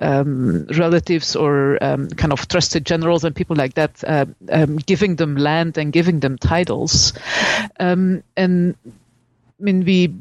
[0.00, 5.16] um, relatives or um, kind of trusted generals and people like that, uh, um, giving
[5.16, 7.12] them land and giving them titles.
[7.80, 10.14] Um, and I mean, we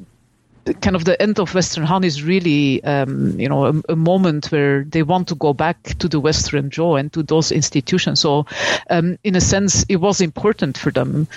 [0.81, 4.51] kind of the end of Western Han is really, um, you know, a, a, moment
[4.51, 8.19] where they want to go back to the Western Zhou and to those institutions.
[8.19, 8.45] So,
[8.89, 11.27] um, in a sense, it was important for them,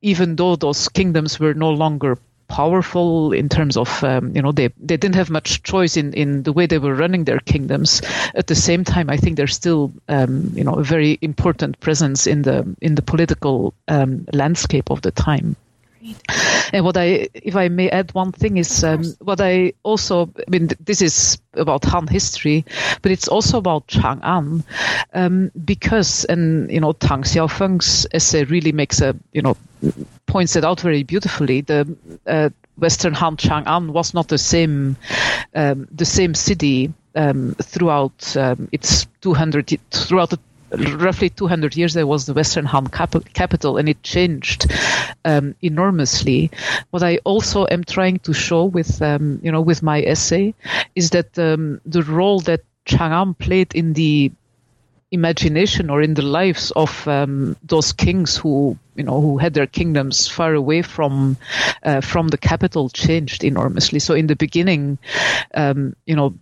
[0.00, 2.18] even though those kingdoms were no longer
[2.52, 6.42] powerful in terms of um, you know they they didn't have much choice in in
[6.42, 8.02] the way they were running their kingdoms.
[8.34, 12.26] At the same time, I think they're still um, you know a very important presence
[12.26, 15.56] in the in the political um, landscape of the time.
[16.72, 20.50] And what I, if I may add one thing, is um, what I also, I
[20.50, 22.64] mean, this is about Han history,
[23.02, 24.64] but it's also about Chang'an,
[25.12, 29.56] um, because, and, you know, Tang Xiaofeng's essay really makes a, you know,
[30.26, 31.60] points it out very beautifully.
[31.60, 34.96] The uh, Western Han Chang'an was not the same,
[35.54, 40.38] um, the same city um, throughout um, its 200 throughout the
[40.72, 44.70] roughly 200 years there was the Western Han cap- capital and it changed
[45.24, 46.50] um, enormously.
[46.90, 50.54] What I also am trying to show with, um, you know, with my essay
[50.94, 54.32] is that um, the role that Chang'an played in the
[55.12, 59.66] imagination or in the lives of um, those kings who you know who had their
[59.66, 61.36] kingdoms far away from
[61.82, 64.96] uh, from the capital changed enormously so in the beginning
[65.54, 66.34] um, you know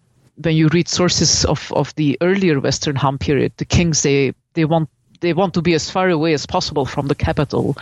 [0.42, 4.64] when you read sources of, of the earlier Western Han period, the kings they they
[4.64, 4.88] want
[5.20, 7.76] they want to be as far away as possible from the capital.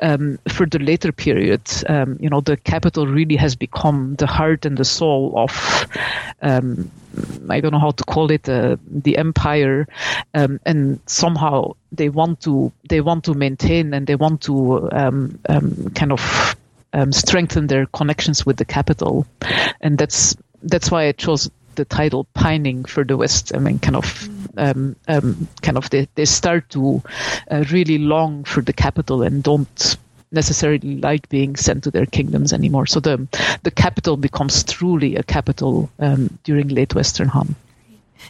[0.00, 4.64] Um, for the later period, um, you know, the capital really has become the heart
[4.64, 5.86] and the soul of,
[6.42, 6.88] um,
[7.50, 9.88] I don't know how to call it, uh, the empire,
[10.34, 15.38] um, and somehow they want to they want to maintain and they want to um,
[15.48, 16.56] um, kind of
[17.10, 19.26] strengthen their connections with the capital,
[19.80, 23.54] and that's that's why I chose the title pining for the West.
[23.54, 27.02] I mean, kind of, um, um, kind of, they, they start to
[27.50, 29.96] uh, really long for the capital and don't
[30.32, 32.86] necessarily like being sent to their kingdoms anymore.
[32.86, 33.26] So the
[33.62, 37.54] the capital becomes truly a capital um, during late Western Han.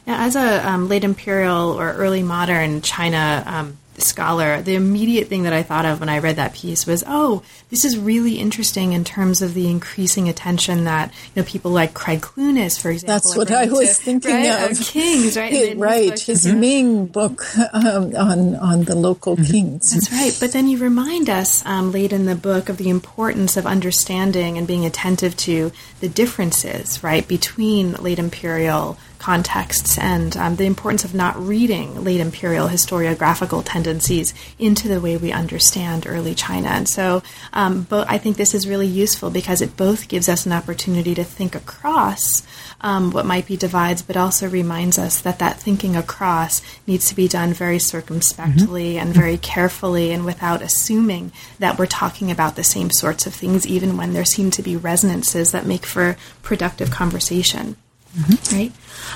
[0.06, 5.44] Now, as a um, late imperial or early modern China um, scholar, the immediate thing
[5.44, 8.92] that I thought of when I read that piece was, oh, this is really interesting
[8.92, 13.14] in terms of the increasing attention that you know people like Craig Clunas, for example.
[13.14, 14.78] That's what I was to, thinking right, of.
[14.80, 15.52] Kings, right?
[15.52, 16.60] His, right, his, his mm-hmm.
[16.60, 19.50] Ming book um, on on the local mm-hmm.
[19.50, 19.92] kings.
[19.92, 20.36] That's right.
[20.38, 24.58] But then you remind us um, late in the book of the importance of understanding
[24.58, 31.04] and being attentive to the differences, right, between late imperial contexts and um, the importance
[31.04, 36.68] of not reading late imperial historiographical tendencies into the way we understand early China.
[36.68, 40.46] And so um, but I think this is really useful because it both gives us
[40.46, 42.46] an opportunity to think across
[42.80, 47.16] um, what might be divides, but also reminds us that that thinking across needs to
[47.16, 49.08] be done very circumspectly mm-hmm.
[49.08, 53.66] and very carefully and without assuming that we're talking about the same sorts of things,
[53.66, 57.76] even when there seem to be resonances that make for productive conversation.
[58.14, 58.56] Mm-hmm.
[58.56, 58.72] Right?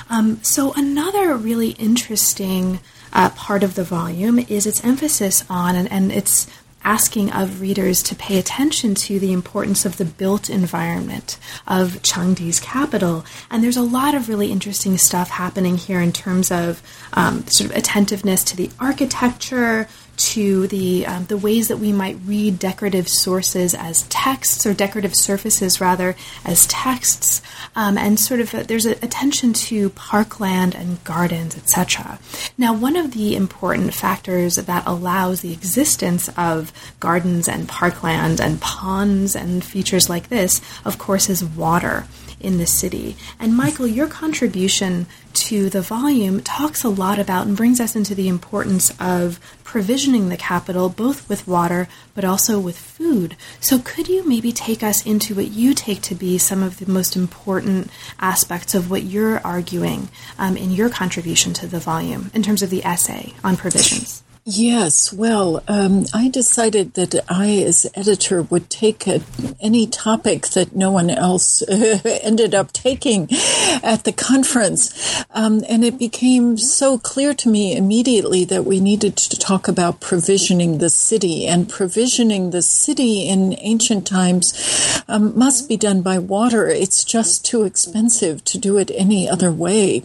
[0.09, 2.79] Um, so, another really interesting
[3.13, 6.47] uh, part of the volume is its emphasis on, and, and its
[6.83, 12.59] asking of readers to pay attention to the importance of the built environment of Chengdi's
[12.59, 13.25] capital.
[13.49, 16.81] And there's a lot of really interesting stuff happening here in terms of
[17.13, 19.87] um, sort of attentiveness to the architecture,
[20.29, 25.15] to the um, the ways that we might read decorative sources as texts or decorative
[25.15, 27.41] surfaces rather as texts,
[27.75, 32.19] um, and sort of a, there's a attention to parkland and gardens, etc.
[32.57, 38.61] Now, one of the important factors that allows the existence of gardens and parkland and
[38.61, 42.05] ponds and features like this, of course, is water.
[42.43, 43.15] In the city.
[43.39, 48.13] And Michael, your contribution to the volume talks a lot about and brings us into
[48.13, 53.35] the importance of provisioning the capital both with water but also with food.
[53.59, 56.91] So, could you maybe take us into what you take to be some of the
[56.91, 57.89] most important
[58.19, 62.69] aspects of what you're arguing um, in your contribution to the volume in terms of
[62.69, 64.23] the essay on provisions?
[64.43, 69.21] Yes, well, um, I decided that I, as editor, would take a,
[69.59, 73.29] any topic that no one else ended up taking
[73.83, 75.23] at the conference.
[75.29, 79.99] Um, and it became so clear to me immediately that we needed to talk about
[79.99, 81.45] provisioning the city.
[81.45, 86.67] And provisioning the city in ancient times um, must be done by water.
[86.67, 90.01] It's just too expensive to do it any other way.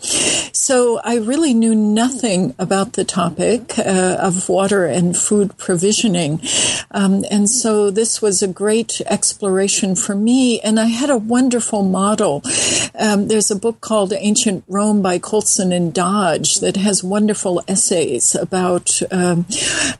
[0.52, 3.78] So I really knew nothing about the topic.
[3.78, 6.40] Uh, of water and food provisioning.
[6.90, 10.60] Um, and so this was a great exploration for me.
[10.60, 12.42] And I had a wonderful model.
[12.98, 18.34] Um, there's a book called Ancient Rome by Coulston and Dodge that has wonderful essays
[18.34, 19.46] about um,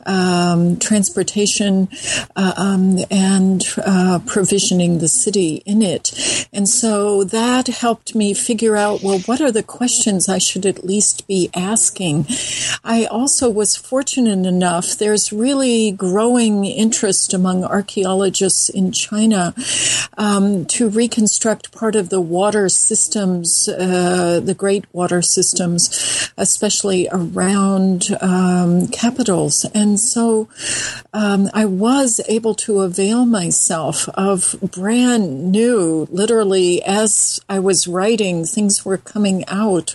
[0.07, 1.89] um transportation
[2.35, 6.49] uh, um, and uh, provisioning the city in it.
[6.53, 10.85] And so that helped me figure out well, what are the questions I should at
[10.85, 12.27] least be asking?
[12.83, 19.55] I also was fortunate fortunate enough, there's really growing interest among archaeologists in China
[20.17, 28.17] um, to reconstruct part of the water systems, uh, the great water systems, especially around
[28.23, 29.67] um, capitals.
[29.75, 30.49] And so
[31.13, 38.47] um, I was able to avail myself of brand new, literally, as I was writing,
[38.47, 39.95] things were coming out,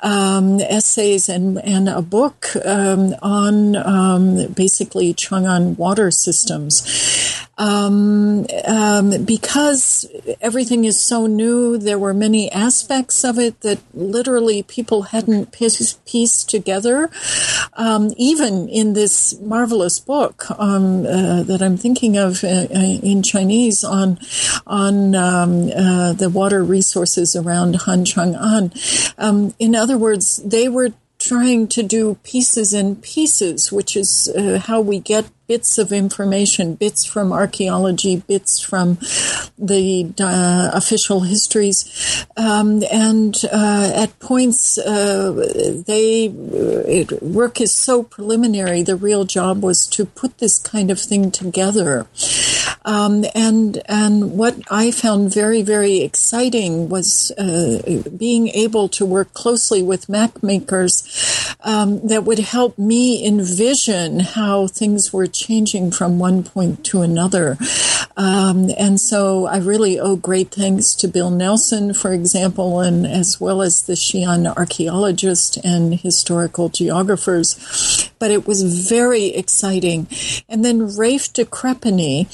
[0.00, 6.84] um, essays and, and a book um, on on um, basically Chang'an water systems.
[7.58, 10.06] Um, um, because
[10.40, 16.48] everything is so new, there were many aspects of it that literally people hadn't pieced
[16.48, 17.10] together.
[17.72, 23.24] Um, even in this marvelous book um, uh, that I'm thinking of uh, uh, in
[23.24, 24.18] Chinese on
[24.66, 28.70] on um, uh, the water resources around Han Chang'an.
[29.18, 30.92] Um, in other words, they were
[31.28, 36.74] trying to do pieces and pieces, which is uh, how we get bits of information,
[36.74, 38.98] bits from archaeology, bits from
[39.58, 45.32] the uh, official histories, um, and uh, at points uh,
[45.86, 48.82] they it, work is so preliminary.
[48.82, 52.06] The real job was to put this kind of thing together,
[52.84, 59.32] um, and and what I found very very exciting was uh, being able to work
[59.34, 66.18] closely with map makers um, that would help me envision how things were changing from
[66.18, 67.56] one point to another.
[68.16, 73.40] Um, and so I really owe great thanks to Bill Nelson, for example, and as
[73.40, 78.10] well as the Xi'an archaeologist and historical geographers.
[78.18, 80.08] But it was very exciting.
[80.48, 82.26] And then Rafe de Crespigny,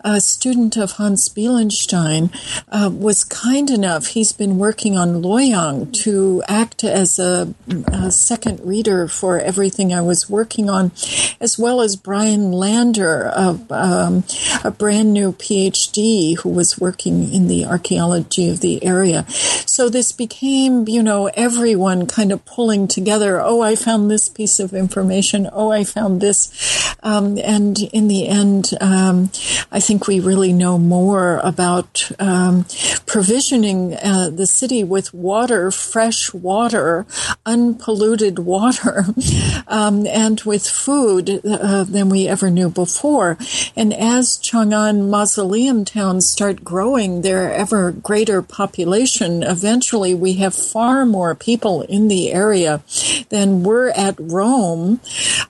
[0.00, 2.30] a student of Hans Bielenstein,
[2.70, 4.08] uh, was kind enough.
[4.08, 7.54] He's been working on Luoyang to act as a,
[7.88, 10.92] a second reader for everything I was working on,
[11.40, 14.24] as well as Brian Lander, a, um,
[14.64, 19.24] a brand new PhD who was working in the archaeology of the area.
[19.28, 23.40] So this became, you know, everyone kind of pulling together.
[23.40, 25.48] Oh, I found this piece of information.
[25.52, 26.96] Oh, I found this.
[27.02, 29.30] Um, and in the end, um,
[29.70, 32.64] I think we really know more about um,
[33.04, 37.06] provisioning uh, the city with water, fresh water,
[37.44, 39.04] unpolluted water,
[39.68, 43.36] um, and with food uh, than we ever knew before.
[43.76, 51.04] And as Chang'an mausoleum towns start growing their ever greater population, eventually we have far
[51.04, 52.82] more people in the area
[53.28, 55.00] than were at Rome,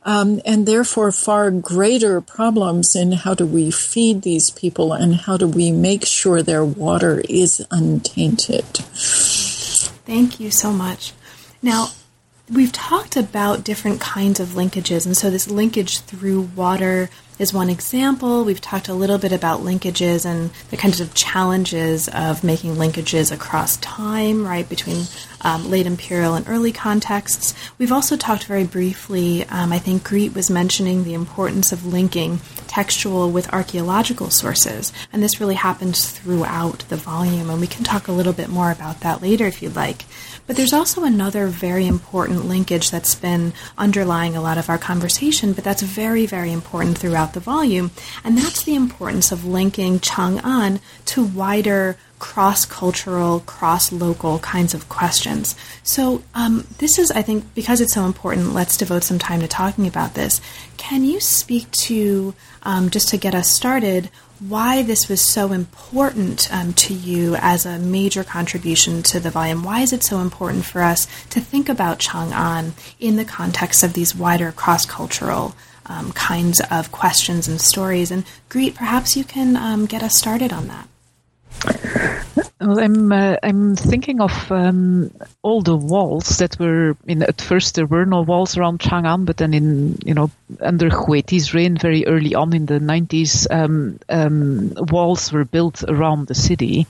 [0.05, 5.37] um, and therefore far greater problems in how do we feed these people and how
[5.37, 8.65] do we make sure their water is untainted.
[10.07, 11.13] Thank you so much.
[11.63, 11.89] Now,
[12.51, 17.69] we've talked about different kinds of linkages, and so this linkage through water is one
[17.69, 18.45] example.
[18.45, 23.31] We've talked a little bit about linkages and the kinds of challenges of making linkages
[23.33, 25.05] across time, right, between
[25.43, 27.55] um, late imperial and early contexts.
[27.79, 32.41] We've also talked very briefly, um, I think Griet was mentioning the importance of linking
[32.67, 38.09] textual with archaeological sources, and this really happens throughout the volume, and we can talk
[38.09, 40.05] a little bit more about that later if you'd like.
[40.47, 45.53] But there's also another very important linkage that's been underlying a lot of our conversation,
[45.53, 47.91] but that's very, very important throughout the volume,
[48.25, 54.89] and that's the importance of linking Chang'an to wider cross cultural, cross local kinds of
[54.89, 55.55] questions.
[55.83, 59.49] So, um, this is, I think, because it's so important, let's devote some time to
[59.49, 60.41] talking about this.
[60.77, 64.11] Can you speak to, um, just to get us started,
[64.41, 69.65] why this was so important um, to you as a major contribution to the volume?
[69.65, 73.95] Why is it so important for us to think about Chang'an in the context of
[73.95, 75.55] these wider cross cultural
[75.87, 78.11] um, kinds of questions and stories?
[78.13, 80.89] And Griet, perhaps you can um, get us started on that.
[82.61, 87.23] Well, I'm uh, I'm thinking of um, all the walls that were in.
[87.23, 90.31] At first, there were no walls around Chang'an, but then in you know
[90.61, 95.85] under Hui Ti's reign, very early on in the 90s, um, um, walls were built
[95.87, 96.87] around the city,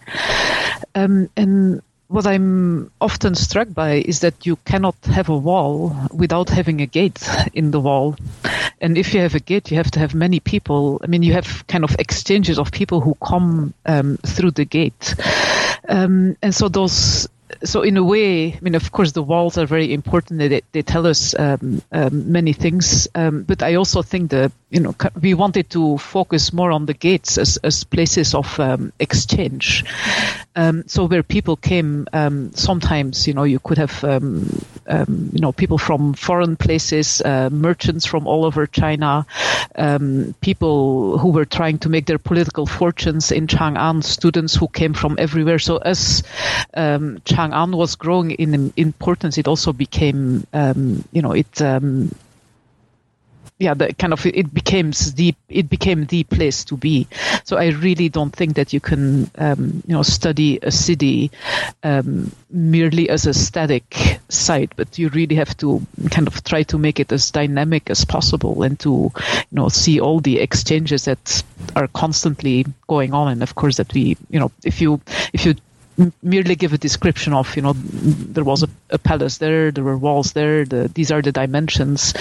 [0.95, 6.49] um, and what I'm often struck by is that you cannot have a wall without
[6.49, 8.17] having a gate in the wall.
[8.81, 11.01] And if you have a gate, you have to have many people.
[11.05, 15.15] I mean, you have kind of exchanges of people who come um, through the gate.
[15.89, 17.29] Um, and so those
[17.65, 20.39] so in a way, I mean, of course, the walls are very important.
[20.39, 24.81] They, they tell us um, um, many things, um, but I also think that you
[24.81, 29.85] know we wanted to focus more on the gates as, as places of um, exchange.
[30.57, 35.79] Um, so where people came, um, sometimes you know you could have you know people
[35.79, 39.27] from foreign places, uh, merchants from all over China,
[40.41, 45.17] people who were trying to make their political fortunes in Chang'an, students who came from
[45.19, 45.59] everywhere.
[45.59, 46.23] So as
[46.77, 52.13] Chang'an Chang'an was growing in importance, it also became, um, you know, it, um,
[53.61, 57.07] yeah, the kind of it became the it became the place to be.
[57.45, 61.31] So I really don't think that you can, um, you know, study a city
[61.83, 66.79] um, merely as a static site, but you really have to kind of try to
[66.79, 71.43] make it as dynamic as possible and to, you know, see all the exchanges that
[71.75, 73.29] are constantly going on.
[73.29, 75.01] And of course, that we, you know, if you
[75.33, 75.55] if you
[76.23, 79.99] merely give a description of, you know, there was a, a palace there, there were
[79.99, 82.15] walls there, the, these are the dimensions.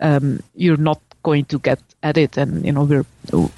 [0.00, 2.36] Um, you're not going to get at it.
[2.36, 3.06] And, you know, we're,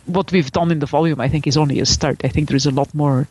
[0.07, 2.23] what we've done in the volume, I think, is only a start.
[2.25, 3.29] I think there is a lot more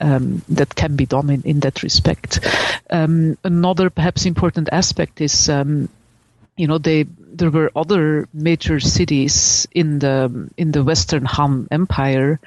[0.00, 2.40] um, that can be done in, in that respect.
[2.90, 5.88] Um, another perhaps important aspect is, um,
[6.56, 7.06] you know, they
[7.38, 12.40] there were other major cities in the in the Western Han Empire,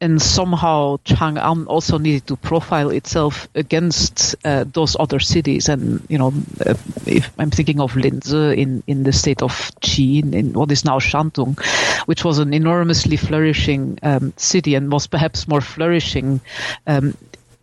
[0.00, 5.68] and somehow Chang'an also needed to profile itself against uh, those other cities.
[5.68, 6.32] And you know,
[6.64, 6.74] uh,
[7.06, 10.98] if I'm thinking of Linzi in in the state of Qi, in what is now
[10.98, 11.58] Shantung,
[12.06, 16.40] which was an enormously flourishing um, city and was perhaps more flourishing
[16.86, 17.16] um,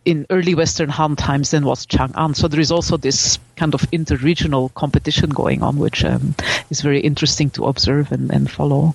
[0.06, 2.34] in early Western Han times than was Chang'an.
[2.34, 6.34] So there is also this kind of interregional competition going on, which um,
[6.70, 8.94] is very interesting to observe and, and follow.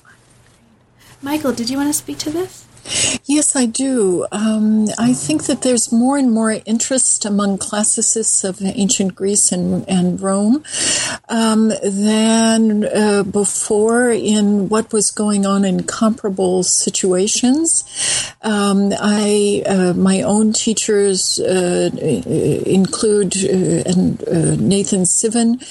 [1.21, 2.65] Michael, did you want to speak to this?
[3.25, 4.25] Yes, I do.
[4.31, 9.87] Um, I think that there's more and more interest among classicists of ancient Greece and,
[9.87, 10.63] and Rome
[11.29, 17.83] um, than uh, before in what was going on in comparable situations.
[18.41, 25.61] Um, I, uh, my own teachers uh, include uh, uh, Nathan Sivin,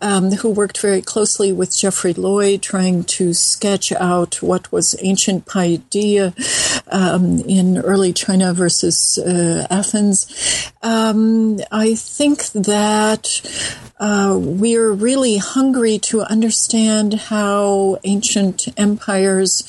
[0.00, 5.46] um, who worked very closely with Geoffrey Lloyd, trying to sketch out what was ancient
[5.46, 6.34] paideia
[6.88, 10.70] um, in early China versus uh, Athens.
[10.82, 13.40] Um, I think that
[14.00, 19.62] uh, we're really hungry to understand how ancient empires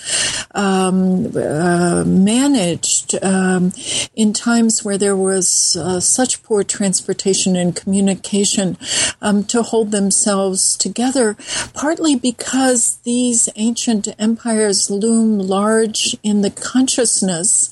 [0.55, 3.73] um, uh, managed um,
[4.15, 8.77] in times where there was uh, such poor transportation and communication
[9.21, 11.35] um, to hold themselves together,
[11.73, 17.70] partly because these ancient empires loom large in the consciousness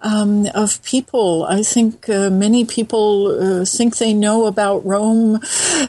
[0.00, 1.44] um, of people.
[1.44, 5.40] I think uh, many people uh, think they know about Rome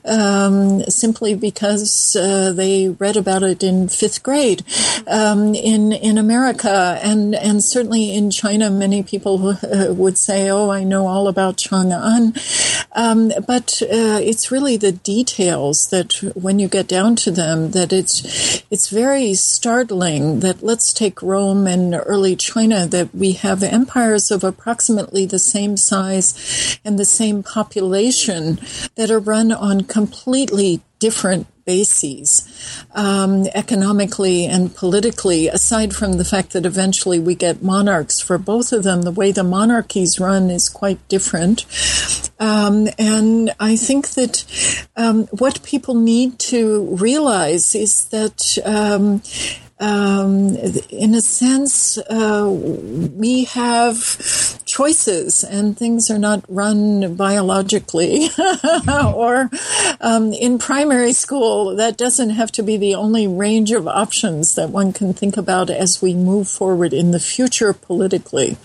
[0.06, 4.64] um, simply because uh, they read about it in fifth grade.
[5.08, 10.70] Um, in in America and and certainly in China, many people uh, would say, "Oh,
[10.70, 12.36] I know all about Chang'an,"
[12.94, 17.94] um, but uh, it's really the details that, when you get down to them, that
[17.94, 20.42] it's it's very startling.
[20.42, 25.78] That let's take Rome and early China, that we have empires of approximately the same
[25.78, 28.60] size and the same population
[28.96, 36.54] that are run on completely different bases, um, economically and politically, aside from the fact
[36.54, 40.70] that eventually we get monarchs for both of them, the way the monarchies run is
[40.70, 41.66] quite different.
[42.40, 44.44] Um, and I think that
[44.96, 48.58] um, what people need to realize is that
[49.82, 50.56] um,
[50.90, 53.98] in a sense, uh, we have
[54.66, 58.30] choices and things are not run biologically.
[59.16, 59.50] or
[60.00, 64.70] um, in primary school, that doesn't have to be the only range of options that
[64.70, 68.58] one can think about as we move forward in the future politically.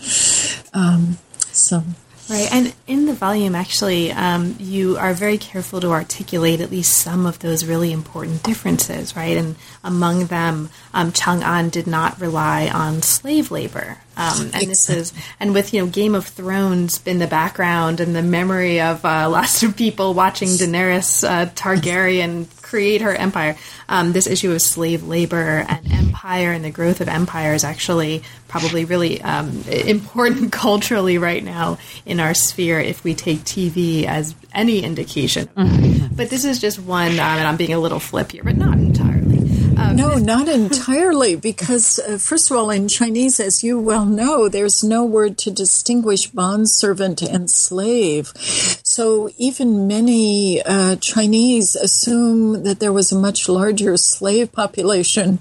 [0.73, 1.17] Um,
[1.51, 1.83] so.
[2.29, 6.97] Right, and in the volume, actually, um, you are very careful to articulate at least
[6.97, 9.37] some of those really important differences, right?
[9.37, 15.13] And among them, um, Chang'an did not rely on slave labor, um, and this is
[15.39, 19.29] and with you know Game of Thrones in the background and the memory of uh,
[19.29, 23.55] lots of people watching Daenerys uh, Targaryen create her empire.
[23.87, 28.23] Um, this issue of slave labor and empire and the growth of empire is actually
[28.47, 34.35] probably really um, important culturally right now in our sphere if we take TV as
[34.53, 35.47] any indication.
[35.47, 36.15] Mm-hmm.
[36.15, 38.77] But this is just one, um, and I'm being a little flip here, but not.
[39.77, 44.49] Um, no, not entirely, because uh, first of all, in Chinese, as you well know,
[44.49, 48.33] there's no word to distinguish bondservant and slave.
[48.37, 55.37] So even many uh, Chinese assume that there was a much larger slave population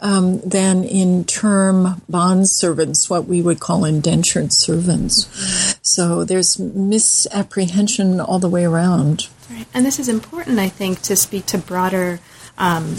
[0.00, 5.78] um, than in term bondservants, what we would call indentured servants.
[5.82, 9.28] So there's misapprehension all the way around.
[9.48, 9.66] Right.
[9.72, 12.18] And this is important, I think, to speak to broader
[12.58, 12.96] um,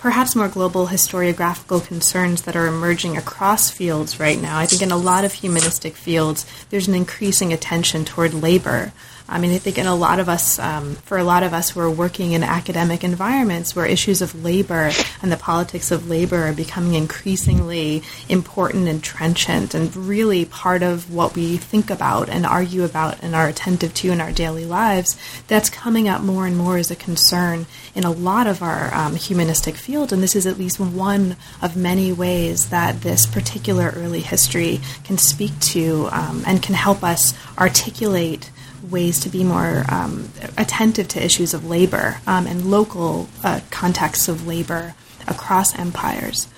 [0.00, 4.58] perhaps more global historiographical concerns that are emerging across fields right now.
[4.58, 8.92] I think in a lot of humanistic fields, there's an increasing attention toward labor.
[9.30, 11.70] I mean, I think in a lot of us, um, for a lot of us
[11.70, 14.90] who are working in academic environments where issues of labor
[15.22, 21.14] and the politics of labor are becoming increasingly important and trenchant and really part of
[21.14, 25.16] what we think about and argue about and are attentive to in our daily lives,
[25.46, 29.14] that's coming up more and more as a concern in a lot of our um,
[29.14, 30.12] humanistic field.
[30.12, 35.18] And this is at least one of many ways that this particular early history can
[35.18, 38.50] speak to um, and can help us articulate
[38.82, 44.28] ways to be more um, attentive to issues of labor um, and local uh, contexts
[44.28, 44.94] of labor
[45.26, 46.48] across empires.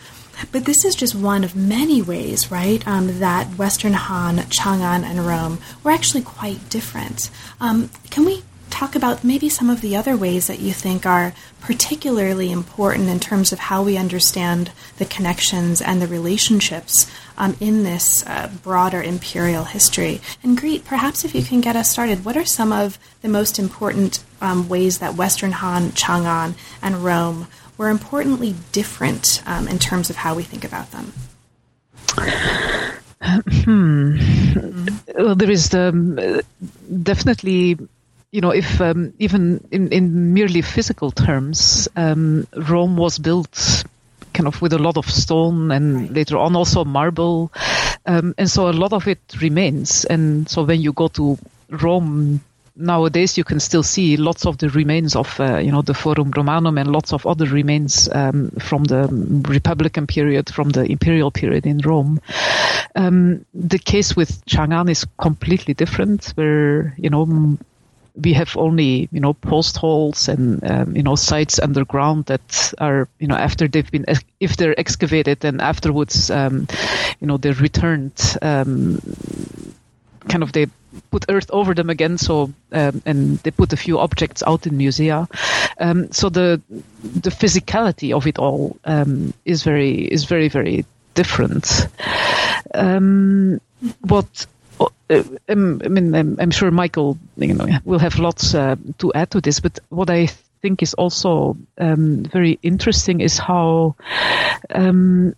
[0.51, 5.27] But this is just one of many ways, right, um, that Western Han, Chang'an, and
[5.27, 7.31] Rome were actually quite different.
[7.61, 8.43] Um, can we
[8.73, 13.21] talk about maybe some of the other ways that you think are particularly important in
[13.21, 19.03] terms of how we understand the connections and the relationships um, in this uh, broader
[19.03, 20.21] imperial history.
[20.43, 23.59] And Griet, perhaps if you can get us started, what are some of the most
[23.59, 27.47] important um, ways that Western Han, Chang'an, and Rome
[27.77, 31.13] were importantly different um, in terms of how we think about them?
[33.65, 34.19] Hmm.
[35.17, 36.45] Well, there is the,
[37.03, 37.79] definitely
[38.33, 43.85] you know, if um, even in, in merely physical terms, um, Rome was built
[44.33, 46.13] kind of with a lot of stone and right.
[46.13, 47.53] later on also marble.
[48.07, 50.07] Um, and so a lot of it remains.
[50.07, 52.41] And so when you go to Rome
[52.75, 56.31] nowadays, you can still see lots of the remains of, uh, you know, the Forum
[56.35, 59.09] Romanum and lots of other remains um, from the
[59.47, 62.19] Republican period, from the imperial period in Rome.
[62.97, 67.59] Um, the case with Chang'an is completely different, where, you know,
[68.21, 73.09] we have only you know post holes and um, you know sites underground that are
[73.19, 74.05] you know after they've been
[74.41, 76.67] if they're excavated and afterwards um,
[77.21, 79.01] you know they're returned um,
[80.29, 80.67] kind of they
[81.11, 84.77] put earth over them again so um, and they put a few objects out in
[84.77, 85.27] musea
[85.81, 86.61] um, so the
[87.03, 90.85] the physicality of it all um, is very is very very
[91.15, 91.89] different.
[94.03, 94.47] What
[94.81, 99.13] uh, um, I mean, I'm, I'm, sure Michael, you know, will have lots uh, to
[99.13, 99.61] add to this.
[99.61, 100.29] But what I
[100.63, 103.97] think is also um, very interesting is how,
[104.71, 105.35] um,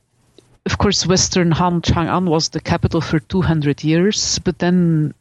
[0.66, 5.14] of course, Western Han Chang'an was the capital for 200 years, but then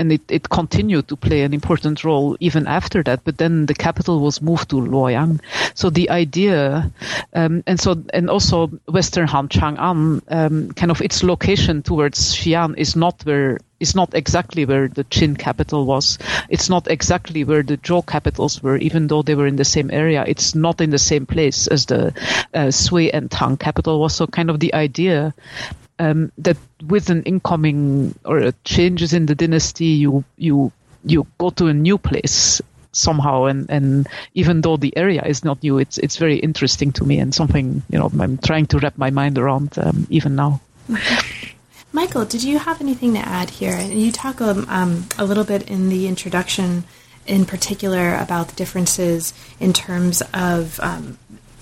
[0.00, 3.22] and it, it continued to play an important role even after that.
[3.24, 5.40] But then the capital was moved to Luoyang.
[5.74, 6.90] So the idea,
[7.34, 12.74] um, and so and also Western Han Chang'an, um, kind of its location towards Xi'an
[12.78, 16.18] is not where is not exactly where the Qin capital was.
[16.48, 19.90] It's not exactly where the Zhou capitals were, even though they were in the same
[19.90, 20.24] area.
[20.26, 22.12] It's not in the same place as the
[22.52, 24.14] uh, Sui and Tang capital was.
[24.14, 25.34] So kind of the idea
[26.00, 30.72] um, that with an incoming or changes in the dynasty, you you
[31.04, 33.44] you go to a new place somehow.
[33.44, 37.18] And and even though the area is not new it's it's very interesting to me
[37.18, 40.60] and something you know i'm trying to wrap my mind around um, even now.
[41.92, 43.78] Michael did you have anything to add here?
[43.80, 46.84] You talk um, um, a little bit in the introduction
[47.26, 51.18] in particular about the differences in terms of um,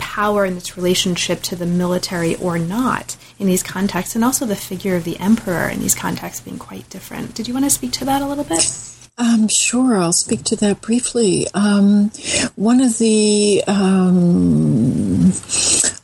[0.09, 4.57] power and its relationship to the military or not in these contexts, and also the
[4.57, 7.35] figure of the emperor in these contexts being quite different.
[7.35, 8.65] Did you want to speak to that a little bit?
[9.19, 11.47] Um, sure, I'll speak to that briefly.
[11.53, 12.11] Um,
[12.55, 15.33] one of the um,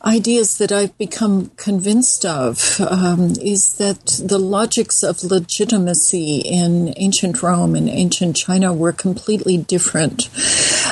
[0.03, 7.41] ideas that I've become convinced of um, is that the logics of legitimacy in ancient
[7.41, 10.29] Rome and ancient China were completely different.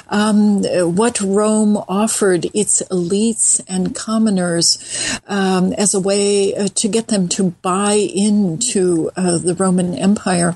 [0.09, 0.63] Um,
[0.95, 7.27] what Rome offered its elites and commoners um, as a way uh, to get them
[7.29, 10.55] to buy into uh, the Roman Empire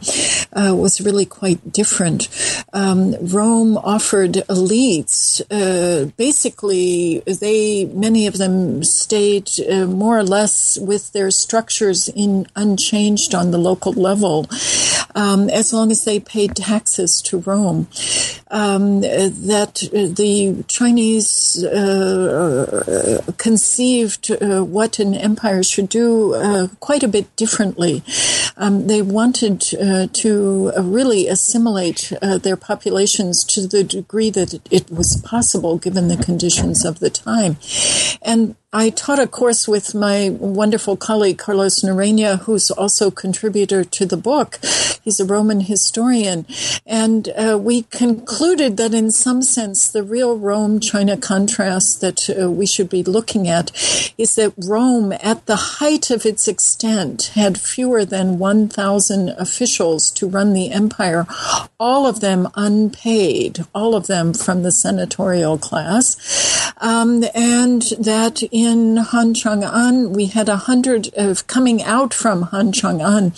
[0.53, 2.29] uh, was really quite different.
[2.73, 10.77] Um, Rome offered elites, uh, basically, they many of them stayed uh, more or less
[10.79, 14.47] with their structures in unchanged on the local level,
[15.15, 17.87] um, as long as they paid taxes to Rome.
[18.49, 27.09] Um, that the Chinese uh, conceived uh, what an empire should do uh, quite a
[27.09, 28.03] bit differently.
[28.55, 34.89] Um, they wanted uh, to really assimilate uh, their populations to the degree that it
[34.89, 37.57] was possible given the conditions of the time.
[38.27, 44.05] And I taught a course with my wonderful colleague Carlos Norena, who's also contributor to
[44.05, 44.59] the book.
[45.01, 46.45] He's a Roman historian,
[46.85, 52.65] and uh, we concluded that in some sense, the real Rome-China contrast that uh, we
[52.65, 53.71] should be looking at
[54.17, 60.27] is that Rome, at the height of its extent, had fewer than 1,000 officials to
[60.27, 61.25] run the empire,
[61.79, 68.97] all of them unpaid, all of them from the senatorial class, um, and that in
[68.97, 73.33] Han Chang'an, we had a hundred of coming out from Han Chang'an,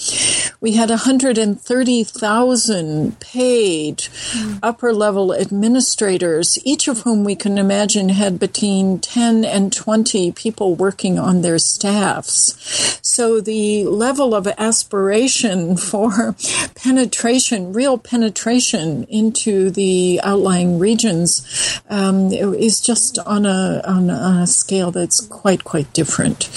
[0.61, 4.59] we had 130,000 paid mm.
[4.63, 10.75] upper level administrators, each of whom we can imagine had between 10 and 20 people
[10.75, 12.99] working on their staffs.
[13.01, 16.35] So the level of aspiration for
[16.75, 24.91] penetration, real penetration into the outlying regions, um, is just on a, on a scale
[24.91, 26.49] that it's quite, quite different.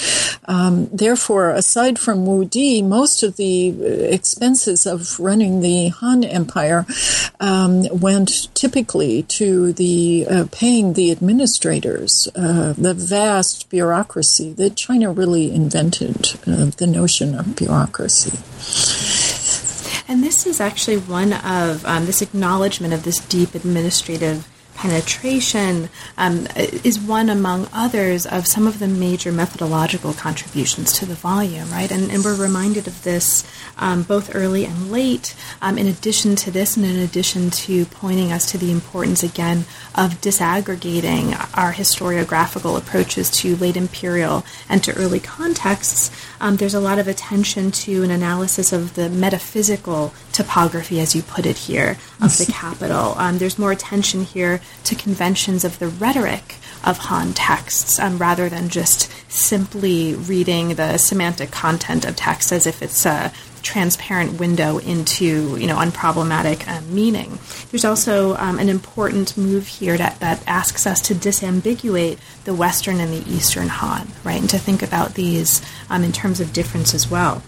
[0.45, 3.69] Um, therefore, aside from Wu Di, most of the
[4.13, 6.85] expenses of running the Han Empire
[7.39, 15.11] um, went typically to the uh, paying the administrators, uh, the vast bureaucracy that China
[15.11, 18.37] really invented, uh, the notion of bureaucracy.
[20.07, 24.47] And this is actually one of um, this acknowledgement of this deep administrative
[24.83, 31.13] penetration um, is one among others of some of the major methodological contributions to the
[31.13, 31.89] volume, right?
[31.89, 35.35] And, and we're reminded of this um, both early and late.
[35.61, 39.63] Um, in addition to this, and in addition to pointing us to the importance again
[39.95, 46.79] of disaggregating our historiographical approaches to late imperial and to early contexts, um, there's a
[46.79, 51.97] lot of attention to an analysis of the metaphysical topography, as you put it here,
[52.21, 53.15] of the capital.
[53.17, 58.49] Um, there's more attention here to conventions of the rhetoric of Han texts um, rather
[58.49, 63.31] than just simply reading the semantic content of text as if it's a
[63.63, 67.39] transparent window into you know unproblematic um, meaning.
[67.71, 72.99] There's also um, an important move here that, that asks us to disambiguate the Western
[72.99, 76.93] and the Eastern Han, right, and to think about these um, in terms of difference
[76.93, 77.41] as well.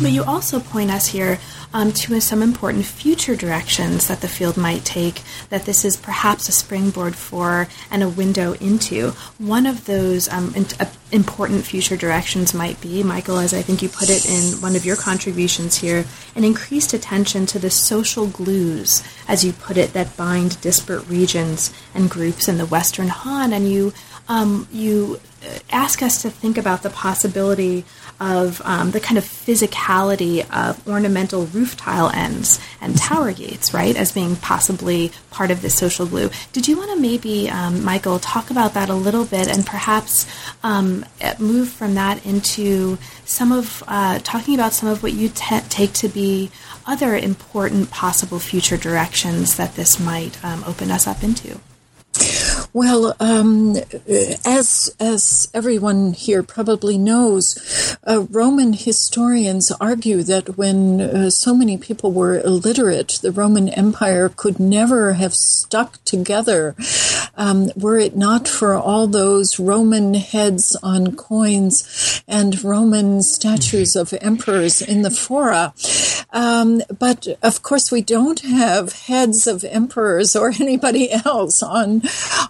[0.00, 1.38] But you also point us here
[1.74, 6.48] um, to some important future directions that the field might take, that this is perhaps
[6.48, 9.10] a springboard for and a window into.
[9.38, 13.82] One of those um, in, uh, important future directions might be, Michael, as I think
[13.82, 16.04] you put it in one of your contributions here,
[16.36, 21.74] an increased attention to the social glues, as you put it, that bind disparate regions
[21.92, 23.52] and groups in the Western Han.
[23.52, 23.92] And you,
[24.28, 27.84] um, you uh, ask us to think about the possibility
[28.24, 33.96] of um, the kind of physicality of ornamental roof tile ends and tower gates, right,
[33.96, 36.30] as being possibly part of this social glue.
[36.52, 40.26] Did you want to maybe, um, Michael, talk about that a little bit and perhaps
[40.62, 41.04] um,
[41.38, 42.96] move from that into
[43.26, 46.50] some of uh, talking about some of what you take to be
[46.86, 51.60] other important possible future directions that this might um, open us up into?
[52.74, 53.76] Well, um,
[54.44, 61.78] as as everyone here probably knows, uh, Roman historians argue that when uh, so many
[61.78, 66.74] people were illiterate, the Roman Empire could never have stuck together
[67.36, 74.14] Um, were it not for all those Roman heads on coins and Roman statues of
[74.20, 75.74] emperors in the fora.
[76.32, 82.02] Um, but of course, we don't have heads of emperors or anybody else on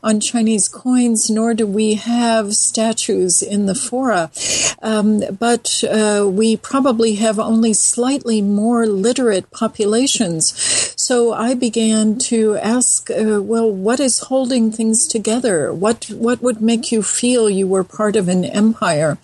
[0.03, 4.31] on Chinese coins, nor do we have statues in the fora.
[4.83, 10.53] Um, but uh, we probably have only slightly more literate populations.
[10.97, 15.73] So I began to ask, uh, well, what is holding things together?
[15.73, 19.19] What what would make you feel you were part of an empire?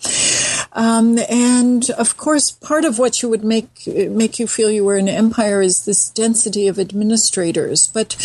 [0.73, 4.95] Um, and of course, part of what you would make make you feel you were
[4.95, 7.87] an empire is this density of administrators.
[7.87, 8.15] But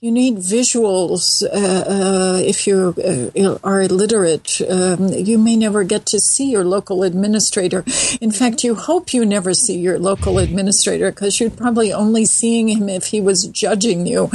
[0.00, 2.94] you need visuals uh, uh, if you
[3.36, 4.60] uh, are illiterate.
[4.68, 7.84] Um, you may never get to see your local administrator.
[8.20, 12.68] In fact, you hope you never see your local administrator because you'd probably only seeing
[12.68, 14.30] him if he was judging you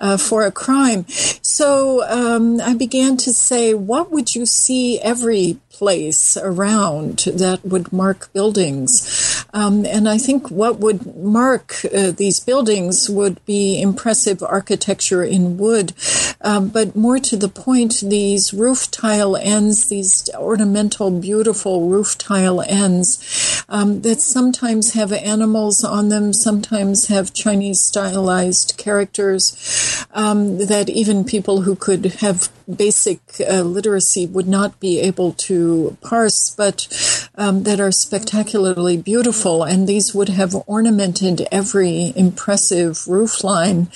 [0.00, 1.06] uh, for a crime.
[1.08, 7.92] So um, I began to say, what would you see every place around that would
[7.92, 9.35] mark buildings.
[9.52, 15.56] Um, and I think what would mark uh, these buildings would be impressive architecture in
[15.56, 15.92] wood.
[16.40, 22.60] Um, but more to the point, these roof tile ends, these ornamental, beautiful roof tile
[22.62, 30.88] ends um, that sometimes have animals on them, sometimes have Chinese stylized characters um, that
[30.88, 36.88] even people who could have basic uh, literacy would not be able to parse, but
[37.36, 39.35] um, that are spectacularly beautiful.
[39.44, 43.88] And these would have ornamented every impressive roof line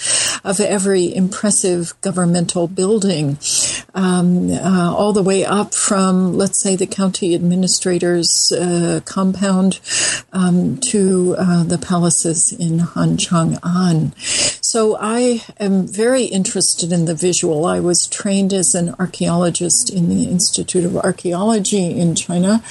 [0.45, 3.39] of every impressive governmental building,
[3.95, 9.81] um, uh, all the way up from, let's say, the county administrator's uh, compound
[10.33, 14.13] um, to uh, the palaces in Han Chang An.
[14.17, 17.67] So I am very interested in the visual.
[17.67, 22.63] I was trained as an archaeologist in the Institute of Archaeology in China,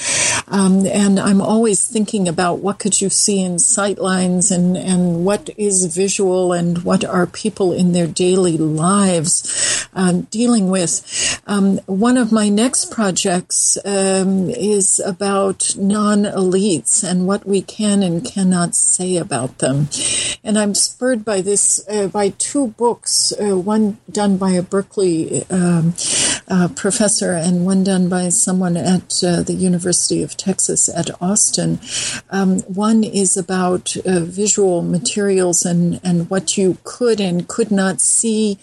[0.47, 5.49] um, and I'm always thinking about what could you see in sightlines and and what
[5.57, 11.41] is visual and what are people in their daily lives um, dealing with.
[11.47, 18.25] Um, one of my next projects um, is about non-elites and what we can and
[18.25, 19.89] cannot say about them,
[20.43, 25.43] and I'm spurred by this uh, by two books, uh, one done by a Berkeley
[25.49, 25.93] um,
[26.49, 31.79] uh, professor and one done by someone at uh, the University of Texas at Austin.
[32.29, 37.99] Um, one is about uh, visual materials and, and what you could and could not
[37.99, 38.57] see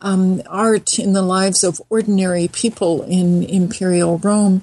[0.00, 4.62] um, art in the lives of ordinary people in imperial Rome.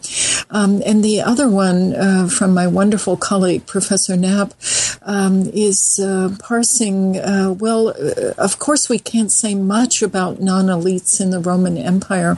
[0.50, 4.54] Um, and the other one uh, from my wonderful colleague, Professor Knapp,
[5.04, 6.02] um, is
[6.40, 7.14] parsing,
[7.60, 7.94] well,
[8.38, 12.36] of course, we can't say much about non elites in the Roman Empire,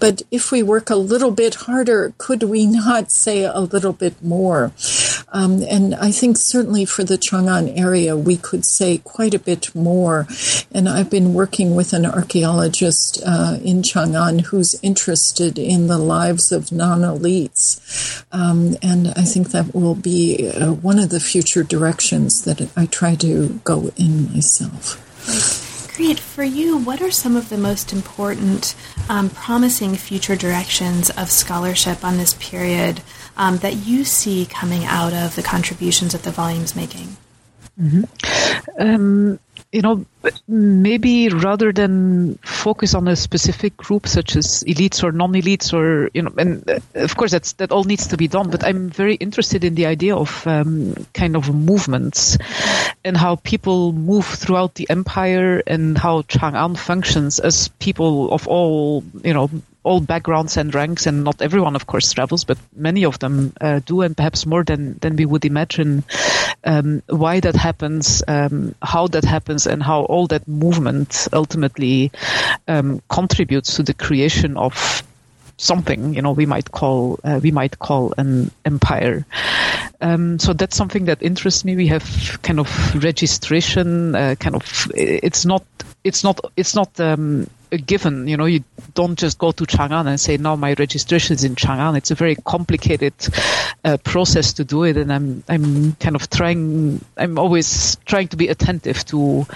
[0.00, 4.22] but if we work a little bit harder, could we not say a little bit
[4.22, 4.72] more?
[5.32, 9.74] Um, and I think certainly for the Chang'an area, we could say quite a bit
[9.74, 10.26] more.
[10.76, 16.52] And I've been working with an archaeologist uh, in Chang'an who's interested in the lives
[16.52, 18.22] of non elites.
[18.30, 22.84] Um, and I think that will be uh, one of the future directions that I
[22.84, 25.02] try to go in myself.
[25.96, 26.20] Great.
[26.20, 28.74] For you, what are some of the most important,
[29.08, 33.00] um, promising future directions of scholarship on this period
[33.38, 37.16] um, that you see coming out of the contributions that the volume's making?
[37.80, 38.02] Mm-hmm.
[38.78, 39.38] Um,
[39.76, 40.06] you know,
[40.48, 46.22] maybe rather than focus on a specific group such as elites or non-elites or you
[46.22, 49.14] know and uh, of course that's that all needs to be done but i'm very
[49.14, 52.38] interested in the idea of um, kind of movements
[53.04, 59.04] and how people move throughout the empire and how chang'an functions as people of all
[59.22, 59.48] you know
[59.86, 63.80] all backgrounds and ranks, and not everyone, of course, travels, but many of them uh,
[63.86, 66.02] do, and perhaps more than than we would imagine.
[66.64, 72.10] Um, why that happens, um, how that happens, and how all that movement ultimately
[72.66, 75.02] um, contributes to the creation of
[75.58, 79.24] something you know we might call uh, we might call an empire
[80.02, 82.68] um, so that's something that interests me we have kind of
[83.02, 85.64] registration uh, kind of it's not
[86.04, 88.28] it's not it's not um, a given.
[88.28, 88.64] You know, you
[88.94, 92.14] don't just go to Chang'an and say, "Now my registration is in Chang'an." It's a
[92.14, 93.14] very complicated
[93.84, 97.04] uh, process to do it, and I'm I'm kind of trying.
[97.16, 99.46] I'm always trying to be attentive to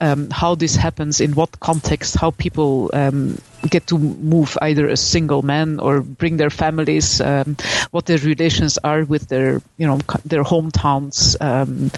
[0.00, 4.96] um, how this happens, in what context, how people um, get to move either a
[4.96, 7.56] single man or bring their families, um,
[7.90, 11.90] what their relations are with their you know their hometowns, um,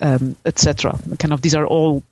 [0.00, 0.98] um, etc.
[1.18, 2.02] Kind of these are all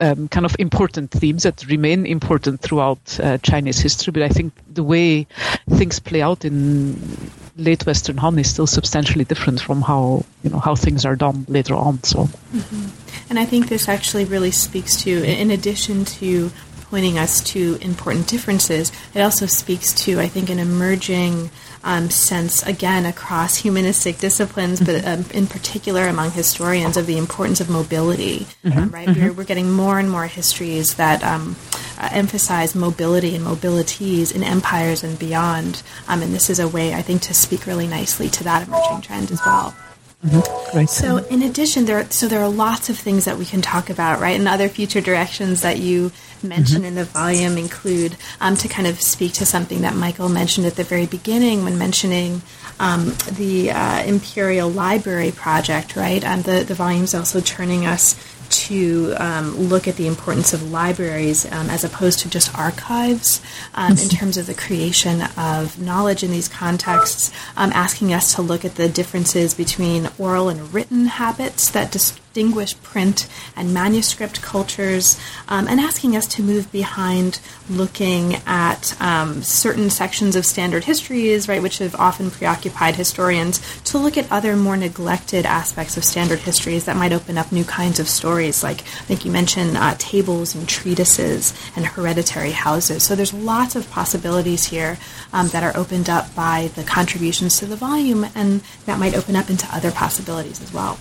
[0.00, 4.12] um, kind of important themes that remain important throughout uh, Chinese history.
[4.12, 5.26] But I think the way
[5.70, 10.58] things play out in late Western Han is still substantially different from how you know
[10.58, 12.02] how things are done later on.
[12.02, 13.30] So, mm-hmm.
[13.30, 16.50] and I think this actually really speaks to, in addition to
[16.90, 21.50] pointing us to important differences, it also speaks to, I think, an emerging
[21.86, 27.60] um, sense, again, across humanistic disciplines, but um, in particular among historians, of the importance
[27.60, 28.40] of mobility.
[28.64, 28.78] Mm-hmm.
[28.78, 29.22] Um, right, mm-hmm.
[29.22, 31.54] we're, we're, getting more and more histories that um,
[31.98, 36.92] uh, emphasize mobility and mobilities in empires and beyond, um, and this is a way,
[36.92, 39.72] I think, to speak really nicely to that emerging trend as well.
[40.24, 40.86] Mm-hmm.
[40.86, 44.20] So, in addition, there so there are lots of things that we can talk about,
[44.20, 44.36] right?
[44.36, 46.10] And other future directions that you
[46.42, 46.86] mention mm-hmm.
[46.86, 50.76] in the volume include um, to kind of speak to something that Michael mentioned at
[50.76, 52.42] the very beginning when mentioning
[52.78, 56.22] um, the uh, Imperial Library Project, right?
[56.24, 58.14] And the the volume's also turning us
[58.48, 63.42] to um, look at the importance of libraries um, as opposed to just archives
[63.74, 68.42] um, in terms of the creation of knowledge in these contexts, um, asking us to
[68.42, 73.26] look at the differences between oral and written habits that dis- distinguish print
[73.56, 75.18] and manuscript cultures,
[75.48, 81.48] um, and asking us to move behind looking at um, certain sections of standard histories,
[81.48, 86.38] right, which have often preoccupied historians, to look at other more neglected aspects of standard
[86.40, 89.94] histories that might open up new kinds of stories, like I think you mentioned uh,
[89.96, 93.02] tables and treatises and hereditary houses.
[93.02, 94.98] So there's lots of possibilities here
[95.32, 99.36] um, that are opened up by the contributions to the volume, and that might open
[99.36, 100.98] up into other possibilities as well.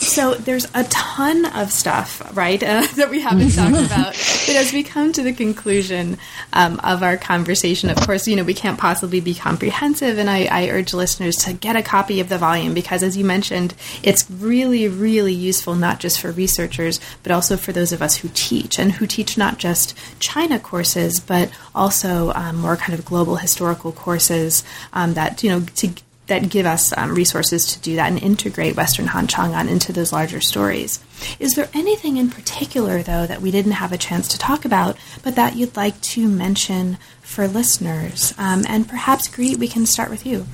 [0.00, 4.14] So there's a ton of stuff, right, uh, that we haven't talked about.
[4.46, 6.16] But as we come to the conclusion
[6.54, 10.46] um, of our conversation, of course, you know, we can't possibly be comprehensive, and I,
[10.46, 14.28] I, urge listeners to get a copy of the volume because, as you mentioned, it's
[14.30, 18.78] really, really useful not just for researchers, but also for those of us who teach
[18.78, 23.92] and who teach not just China courses, but also um, more kind of global historical
[23.92, 25.90] courses um, that, you know, to
[26.30, 30.12] that give us um, resources to do that and integrate Western Han Chang'an into those
[30.12, 31.04] larger stories.
[31.38, 34.96] Is there anything in particular, though, that we didn't have a chance to talk about,
[35.22, 38.32] but that you'd like to mention for listeners?
[38.38, 40.46] Um, and perhaps, Griet, we can start with you.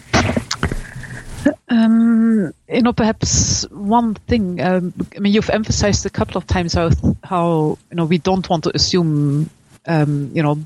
[1.69, 4.61] Um, you know, perhaps one thing.
[4.61, 6.91] Um, I mean, you've emphasized a couple of times how
[7.23, 9.51] how you know we don't want to assume,
[9.87, 10.59] um, you know,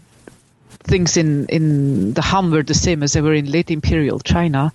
[0.85, 4.73] things in, in the Han were the same as they were in late imperial China.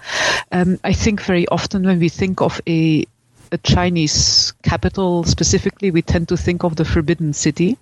[0.51, 3.05] Um, I think very often when we think of a,
[3.51, 7.77] a Chinese capital specifically, we tend to think of the Forbidden City.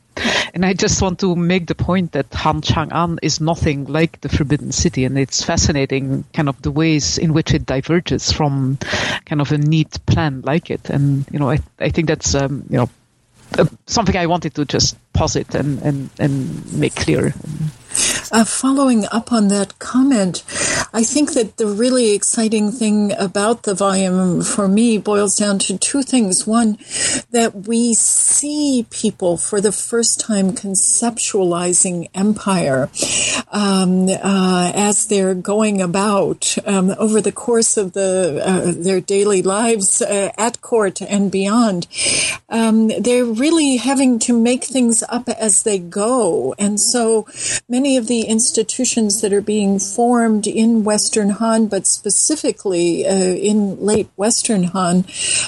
[0.53, 4.29] And I just want to make the point that Han Chang'an is nothing like the
[4.29, 8.77] Forbidden City, and it's fascinating, kind of the ways in which it diverges from
[9.25, 10.91] kind of a neat plan like it.
[10.91, 12.89] And you know, I I think that's um, you know
[13.57, 17.33] uh, something I wanted to just posit and and and make clear.
[18.31, 20.43] Uh, following up on that comment,
[20.93, 25.77] I think that the really exciting thing about the volume for me boils down to
[25.77, 26.47] two things.
[26.47, 26.77] One,
[27.31, 32.89] that we see people for the first time conceptualizing empire
[33.51, 39.41] um, uh, as they're going about um, over the course of the uh, their daily
[39.41, 41.87] lives uh, at court and beyond.
[42.49, 47.27] Um, they're really having to make things up as they go, and so
[47.67, 53.79] many of the institutions that are being formed in Western Han, but specifically uh, in
[53.79, 55.05] late Western Han,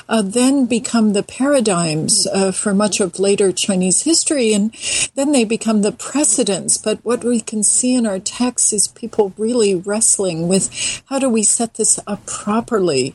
[0.09, 4.73] uh, then become the paradigms uh, for much of later Chinese history, and
[5.15, 6.77] then they become the precedents.
[6.77, 10.69] But what we can see in our texts is people really wrestling with
[11.05, 13.13] how do we set this up properly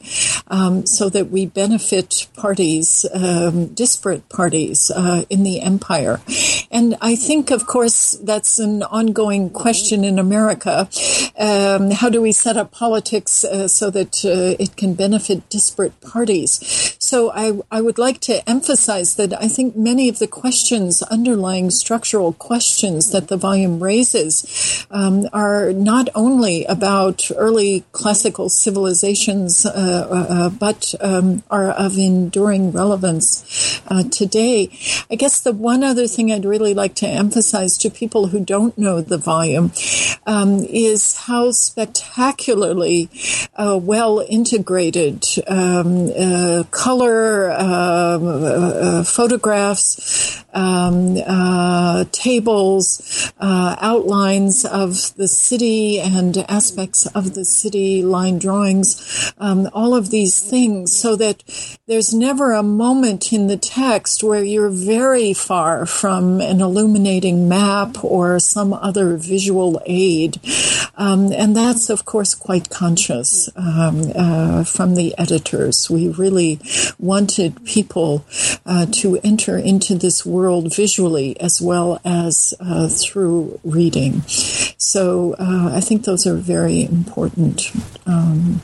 [0.49, 6.21] um, so that we benefit parties, um, disparate parties uh, in the empire.
[6.71, 10.89] And I think, of course, that's an ongoing question in America.
[11.39, 15.99] Um, how do we set up politics uh, so that uh, it can benefit disparate
[16.03, 16.61] parties?
[16.99, 21.71] So I, I would like to emphasize that I think many of the questions, underlying
[21.71, 29.71] structural questions that the volume raises, um, are not only about early classical civilizations, uh,
[29.71, 34.71] uh, uh but um, are of enduring relevance uh, today.
[35.11, 38.77] I guess the one other thing I'd really like to emphasize to people who don't
[38.77, 39.71] know the volume
[40.27, 43.09] um, is how spectacularly
[43.55, 55.15] uh, well integrated um, uh, color um, uh, uh, photographs, um, uh, tables, outlines of
[55.17, 61.17] the city and aspects of the city, line drawings, um, all of these things, so
[61.17, 61.43] that
[61.87, 68.03] there's never a moment in the text where you're very far from an illuminating map
[68.05, 70.41] or some other visual aid.
[70.97, 75.89] Um, and that's, of course, quite conscious um, uh, from the editors.
[75.89, 76.61] We really
[76.99, 78.25] wanted people
[78.67, 84.23] uh, to enter into this world visually as well as uh, through reading.
[84.27, 87.71] So uh, I think those are very important.
[88.07, 88.63] Um,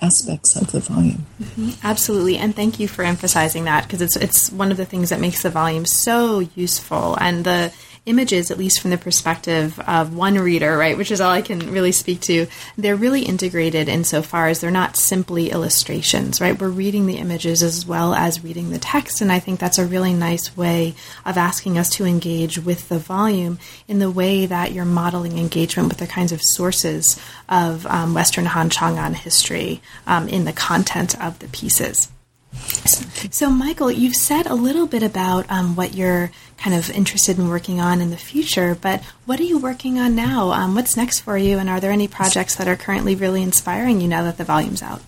[0.00, 1.26] aspects of the volume.
[1.40, 1.70] Mm-hmm.
[1.82, 5.20] Absolutely, and thank you for emphasizing that because it's it's one of the things that
[5.20, 7.72] makes the volume so useful, and the
[8.08, 11.70] images, at least from the perspective of one reader, right, which is all I can
[11.70, 12.46] really speak to,
[12.76, 16.58] they're really integrated insofar as they're not simply illustrations, right?
[16.58, 19.86] We're reading the images as well as reading the text, and I think that's a
[19.86, 20.94] really nice way
[21.24, 25.88] of asking us to engage with the volume in the way that you're modeling engagement
[25.88, 31.20] with the kinds of sources of um, Western Han Chang'an history um, in the content
[31.22, 32.08] of the pieces.
[32.52, 37.48] So, Michael, you've said a little bit about um, what you're kind of interested in
[37.48, 40.50] working on in the future, but what are you working on now?
[40.50, 44.00] Um, what's next for you, and are there any projects that are currently really inspiring
[44.00, 45.02] you now that the volume's out?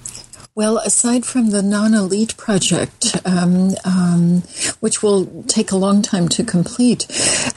[0.60, 4.42] Well, aside from the non elite project, um, um,
[4.80, 7.06] which will take a long time to complete,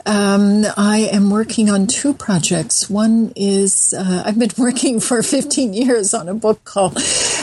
[0.06, 2.90] um, I am working on two projects.
[2.90, 6.98] One is uh, I've been working for 15 years on a book called,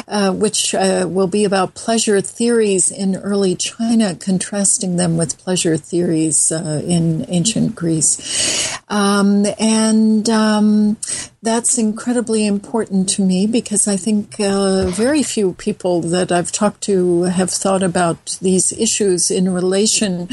[0.09, 5.77] uh, which uh, will be about pleasure theories in early China, contrasting them with pleasure
[5.77, 8.79] theories uh, in ancient Greece.
[8.89, 10.97] Um, and um,
[11.43, 16.83] that's incredibly important to me because I think uh, very few people that I've talked
[16.83, 20.29] to have thought about these issues in relation.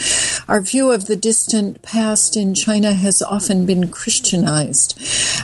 [0.50, 5.00] Our view of the distant past in China has often been Christianized.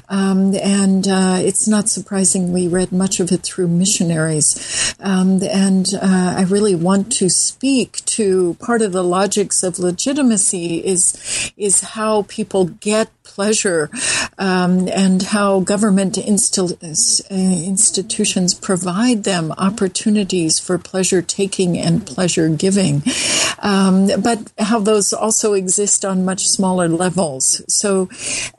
[0.10, 4.94] Um, and uh, it's not surprising we read much of it through missionaries.
[5.00, 10.86] Um, and uh, I really want to speak to part of the logics of legitimacy
[10.86, 13.90] is, is how people get pleasure
[14.38, 16.78] um, and how government insti-
[17.30, 23.02] institutions provide them opportunities for pleasure taking and pleasure giving,
[23.60, 27.64] um, but how those also exist on much smaller levels.
[27.68, 28.10] So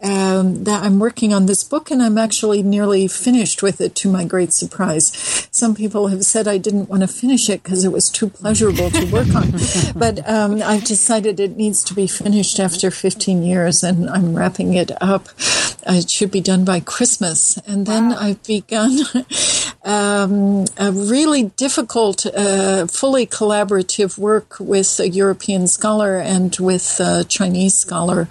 [0.02, 4.10] um, that I'm working on this book and I'm actually nearly finished with it to
[4.10, 5.12] my great surprise.
[5.50, 8.90] Some people have said I didn't want to finish it because it was too pleasurable
[8.90, 9.52] to work on,
[9.96, 14.63] but um, I've decided it needs to be finished after 15 years and I'm wrapping
[14.72, 15.28] it up.
[15.86, 17.58] Uh, it should be done by Christmas.
[17.66, 18.16] And then wow.
[18.18, 19.00] I've begun
[19.84, 27.24] um, a really difficult, uh, fully collaborative work with a European scholar and with a
[27.24, 28.28] Chinese scholar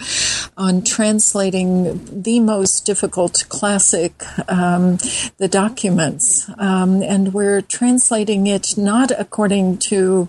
[0.58, 4.14] on translating the most difficult classic,
[4.50, 4.98] um,
[5.38, 6.50] the documents.
[6.58, 10.28] Um, and we're translating it not according to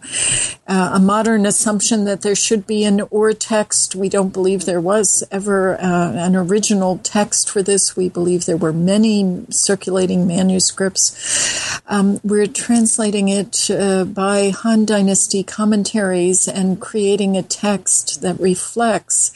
[0.66, 3.94] uh, a modern assumption that there should be an Urtext.
[3.94, 7.96] We don't believe there was ever uh, an original text for this.
[7.96, 11.80] We believe there were many circulating manuscripts.
[11.86, 19.30] Um, we're translating it uh, by Han Dynasty commentaries and creating a text that reflects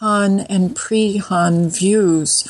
[0.00, 2.48] Han and pre Han views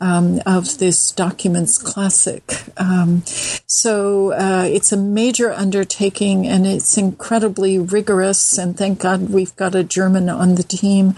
[0.00, 2.62] um, of this document's classic.
[2.76, 3.24] Um,
[3.66, 8.56] so uh, it's a major undertaking and it's incredibly rigorous.
[8.56, 11.14] And thank God we've got a German on the team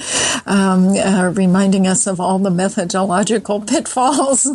[0.47, 4.47] um, uh, reminding us of all the methodological pitfalls.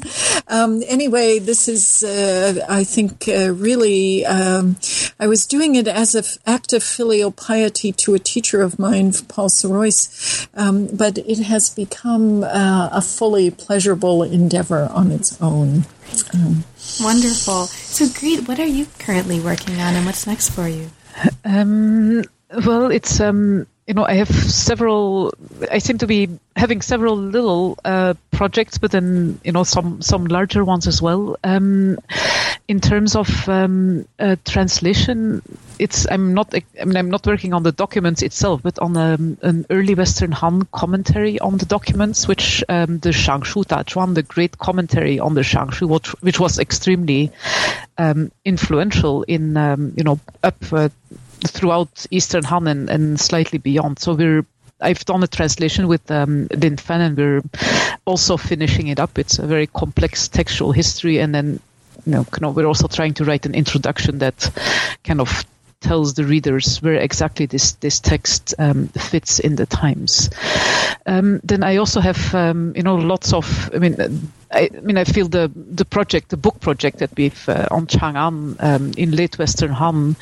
[0.47, 4.77] Um, anyway, this is, uh, I think, uh, really, um,
[5.19, 9.13] I was doing it as an act of filial piety to a teacher of mine,
[9.27, 15.85] Paul Serruys, um, but it has become uh, a fully pleasurable endeavor on its own.
[16.33, 16.63] Um,
[17.01, 17.65] Wonderful.
[17.67, 20.89] So, Griet, what are you currently working on, and what's next for you?
[21.45, 22.23] Um,
[22.65, 25.33] well, it's um, you know, I have several.
[25.71, 30.25] I seem to be having several little uh, projects, but then you know some some
[30.25, 31.37] larger ones as well.
[31.43, 31.97] Um,
[32.67, 35.41] in terms of um, uh, translation,
[35.79, 39.37] it's I'm not I mean I'm not working on the documents itself, but on um,
[39.41, 44.57] an early Western Han commentary on the documents, which um, the Shangshu Dachuan, the great
[44.57, 47.31] commentary on the Shangshu, which, which was extremely
[47.97, 50.57] um, influential in um, you know up.
[50.71, 50.89] Uh,
[51.47, 53.97] throughout Eastern Han and, and slightly beyond.
[53.97, 54.45] So we're
[54.81, 57.41] I've done a translation with um, Lin Fan, and we're
[58.05, 59.17] also finishing it up.
[59.17, 61.59] It's a very complex textual history, and then
[62.05, 64.51] you know, kind of, we're also trying to write an introduction that
[65.03, 65.45] kind of
[65.81, 70.29] tells the readers where exactly this this text um, fits in the times.
[71.05, 74.31] Um, then I also have um, you know lots of I mean.
[74.51, 77.85] I, I, mean, I feel the the project, the book project that we've uh, on
[77.85, 80.15] Chang'an um, in late Western Han,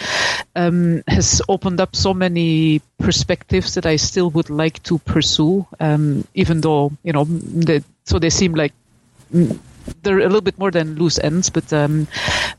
[0.53, 6.27] um, has opened up so many perspectives that I still would like to pursue, um,
[6.33, 8.73] even though you know, they, so they seem like
[10.03, 12.07] they're a little bit more than loose ends, but um,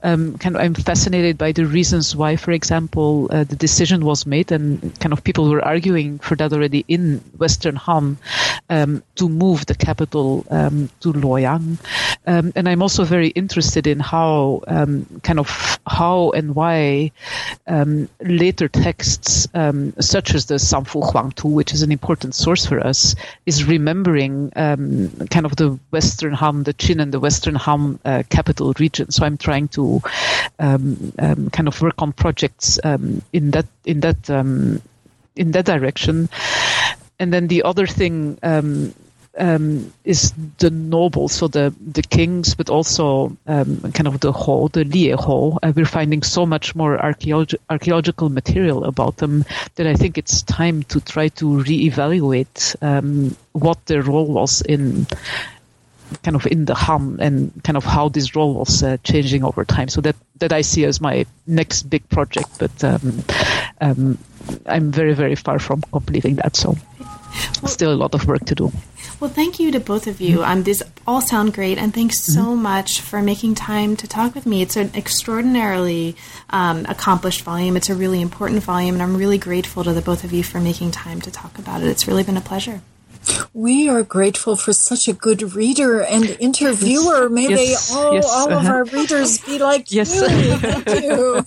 [0.02, 4.26] um, kind of I'm fascinated by the reasons why, for example, uh, the decision was
[4.26, 8.18] made, and kind of people were arguing for that already in Western Han
[8.70, 11.78] um, to move the capital um, to Luoyang.
[12.26, 17.12] Um, and I'm also very interested in how, um, kind of how and why
[18.20, 19.48] later texts,
[20.00, 23.14] such as the Sanfu Huangtu, which is an important source for us,
[23.46, 28.72] is remembering kind of the Western Han, the Qin and the Western Han uh, capital
[28.78, 29.10] region.
[29.10, 30.00] So I'm trying to
[30.58, 34.82] um, um, kind of work on projects um, in that in that um,
[35.36, 36.28] in that direction.
[37.20, 38.94] And then the other thing um,
[39.38, 44.68] um, is the nobles, so the the kings, but also um, kind of the Ho,
[44.68, 45.58] the liehou.
[45.62, 49.44] Uh, we're finding so much more archaeological material about them
[49.76, 55.06] that I think it's time to try to reevaluate um, what their role was in
[56.22, 59.64] kind of in the hum and kind of how this role was uh, changing over
[59.64, 59.88] time.
[59.88, 63.24] So that that I see as my next big project, but um,
[63.80, 64.18] um,
[64.66, 66.56] I'm very very far from completing that.
[66.56, 66.76] So
[67.62, 68.72] well, still a lot of work to do.
[69.20, 70.44] Well, thank you to both of you.
[70.44, 72.62] Um, these all sound great, and thanks so mm-hmm.
[72.62, 74.62] much for making time to talk with me.
[74.62, 76.14] It's an extraordinarily
[76.50, 77.76] um, accomplished volume.
[77.76, 80.60] It's a really important volume, and I'm really grateful to the both of you for
[80.60, 81.88] making time to talk about it.
[81.88, 82.80] It's really been a pleasure.
[83.52, 87.28] We are grateful for such a good reader and interviewer.
[87.28, 87.58] May yes,
[87.90, 88.58] they all, yes, all uh-huh.
[88.58, 90.14] of our readers be like yes.
[90.14, 90.56] you.
[90.56, 91.44] Thank you.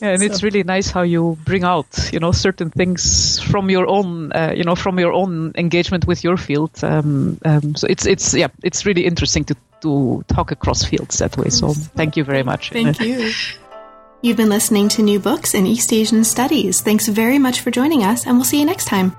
[0.00, 0.26] yeah, and so.
[0.26, 4.52] it's really nice how you bring out, you know, certain things from your own, uh,
[4.56, 6.70] you know, from your own engagement with your field.
[6.82, 11.36] Um, um, so it's it's yeah, it's really interesting to to talk across fields that
[11.36, 11.50] way.
[11.50, 12.70] So thank you very much.
[12.70, 13.32] Thank you.
[14.22, 16.80] You've been listening to New Books in East Asian Studies.
[16.80, 19.14] Thanks very much for joining us, and we'll see you next time.